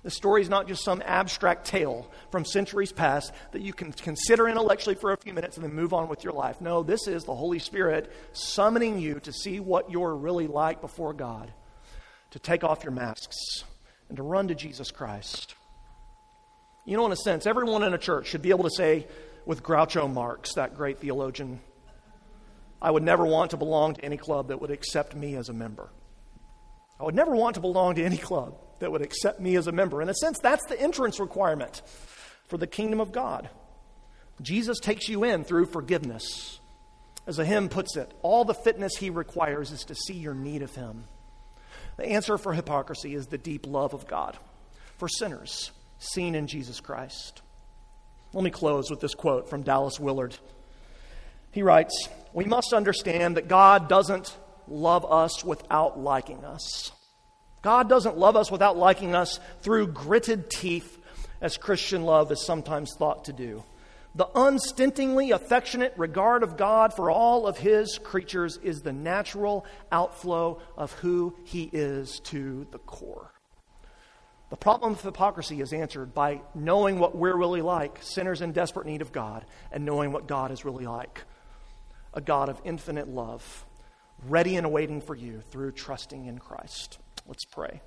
The 0.04 0.12
story 0.12 0.44
is 0.44 0.50
not 0.50 0.68
just 0.68 0.84
some 0.84 1.02
abstract 1.04 1.66
tale 1.66 2.12
from 2.30 2.46
centuries 2.46 2.92
past 2.92 3.34
that 3.52 3.64
you 3.64 3.74
can 3.74 3.92
consider 3.92 4.48
intellectually 4.48 4.96
for 4.96 5.12
a 5.12 5.18
few 5.18 5.34
minutes 5.34 5.58
and 5.58 5.64
then 5.64 5.74
move 5.74 5.94
on 5.94 6.08
with 6.08 6.24
your 6.24 6.34
life. 6.34 6.62
No, 6.62 6.84
this 6.84 7.08
is 7.08 7.24
the 7.24 7.34
Holy 7.34 7.58
Spirit 7.58 8.12
summoning 8.32 9.00
you 9.00 9.20
to 9.22 9.34
see 9.34 9.60
what 9.60 9.90
you're 9.90 10.16
really 10.16 10.46
like 10.46 10.82
before 10.82 11.14
God 11.14 11.52
to 12.36 12.40
take 12.40 12.66
off 12.66 12.84
your 12.84 12.92
masks 12.92 13.64
and 14.10 14.18
to 14.18 14.22
run 14.22 14.50
to 14.50 14.56
Jesus 14.56 14.92
Christ. 14.92 15.56
You 16.84 16.98
know, 16.98 17.06
in 17.06 17.14
a 17.14 17.16
sense, 17.16 17.48
everyone 17.48 17.82
in 17.82 17.94
a 17.94 17.98
church 17.98 18.28
should 18.28 18.42
be 18.42 18.50
able 18.50 18.66
to 18.66 18.70
say, 18.70 19.08
with 19.46 19.64
Groucho 19.64 20.12
Marx, 20.12 20.56
that 20.56 20.76
great 20.76 21.00
theologian, 21.00 21.62
I 22.82 22.92
would 22.92 23.04
never 23.04 23.26
want 23.26 23.52
to 23.52 23.58
belong 23.58 23.94
to 23.94 24.04
any 24.04 24.18
club 24.18 24.50
that 24.50 24.60
would 24.60 24.70
accept 24.70 25.16
me 25.16 25.38
as 25.38 25.48
a 25.48 25.54
member. 25.54 25.90
I 27.00 27.06
would 27.06 27.16
never 27.16 27.34
want 27.34 27.56
to 27.56 27.62
belong 27.62 27.96
to 27.96 28.04
any 28.04 28.18
club 28.18 28.58
that 28.80 28.92
would 28.92 29.02
accept 29.02 29.40
me 29.40 29.56
as 29.56 29.68
a 29.68 29.72
member. 29.72 30.02
In 30.02 30.10
a 30.10 30.14
sense, 30.14 30.38
that's 30.40 30.66
the 30.66 30.80
entrance 30.80 31.22
requirement 31.22 31.84
for 32.50 32.58
the 32.58 32.68
kingdom 32.68 33.00
of 33.00 33.14
God. 33.14 33.50
Jesus 34.42 34.78
takes 34.82 35.08
you 35.08 35.24
in 35.24 35.46
through 35.46 35.68
forgiveness. 35.68 36.60
As 37.28 37.40
a 37.40 37.46
hymn 37.46 37.70
puts 37.70 37.96
it, 37.96 38.12
all 38.24 38.44
the 38.44 38.54
fitness 38.54 38.98
he 38.98 39.10
requires 39.10 39.72
is 39.72 39.86
to 39.86 39.96
see 39.96 40.16
your 40.16 40.34
need 40.34 40.64
of 40.64 40.76
him. 40.76 41.06
The 41.98 42.08
answer 42.08 42.38
for 42.38 42.54
hypocrisy 42.54 43.16
is 43.16 43.28
the 43.28 43.38
deep 43.38 43.66
love 43.68 43.94
of 43.94 44.08
God 44.08 44.38
for 44.98 45.08
sinners 45.08 45.72
seen 46.00 46.36
in 46.36 46.48
Jesus 46.48 46.80
Christ. 46.80 47.42
Let 48.34 48.44
me 48.44 48.52
close 48.52 48.90
with 48.90 49.00
this 49.00 49.16
quote 49.16 49.50
from 49.50 49.64
Dallas 49.64 50.00
Willard. 50.00 50.38
He 51.52 51.64
writes 51.64 52.10
we 52.34 52.44
must 52.44 52.74
understand 52.74 53.38
that 53.38 53.48
God 53.48 53.88
doesn't 53.88 54.36
love 54.68 55.10
us 55.10 55.44
without 55.44 55.98
liking 55.98 56.44
us. 56.44 56.92
God 57.62 57.88
doesn't 57.88 58.18
love 58.18 58.36
us 58.36 58.52
without 58.52 58.78
liking 58.78 59.16
us 59.16 59.40
through 59.62 59.88
gritted 59.88 60.50
teeth, 60.50 61.00
as 61.42 61.58
Christian 61.58 62.04
love 62.04 62.32
is 62.32 62.46
sometimes 62.46 62.94
thought 62.98 63.26
to 63.26 63.34
do. 63.34 63.64
The 64.16 64.30
unstintingly 64.34 65.32
affectionate 65.32 65.94
regard 65.98 66.42
of 66.44 66.56
God 66.56 66.94
for 66.94 67.12
all 67.12 67.48
of 67.48 67.58
His 67.58 67.98
creatures 67.98 68.58
is 68.64 68.82
the 68.82 68.94
natural 68.94 69.66
outflow 69.92 70.62
of 70.78 70.94
who 70.94 71.36
He 71.44 71.70
is 71.74 72.22
to 72.26 72.66
the 72.72 72.80
core. 72.80 73.32
The 74.50 74.56
problem 74.56 74.94
of 74.94 75.02
hypocrisy 75.02 75.60
is 75.60 75.74
answered 75.74 76.14
by 76.14 76.42
knowing 76.54 76.98
what 76.98 77.18
we're 77.18 77.36
really 77.36 77.62
like, 77.62 78.00
sinners 78.02 78.42
in 78.42 78.54
desperate 78.54 78.86
need 78.86 79.02
of 79.02 79.12
God, 79.12 79.46
and 79.72 79.84
knowing 79.84 80.14
what 80.14 80.28
God 80.28 80.52
is 80.52 80.64
really 80.64 80.86
like 80.86 81.24
a 82.14 82.22
God 82.22 82.48
of 82.48 82.62
infinite 82.64 83.10
love, 83.10 83.66
ready 84.30 84.56
and 84.56 84.66
awaiting 84.66 85.02
for 85.02 85.16
you 85.16 85.42
through 85.52 85.74
trusting 85.74 86.28
in 86.28 86.40
Christ. 86.40 86.98
Let's 87.28 87.44
pray. 87.44 87.82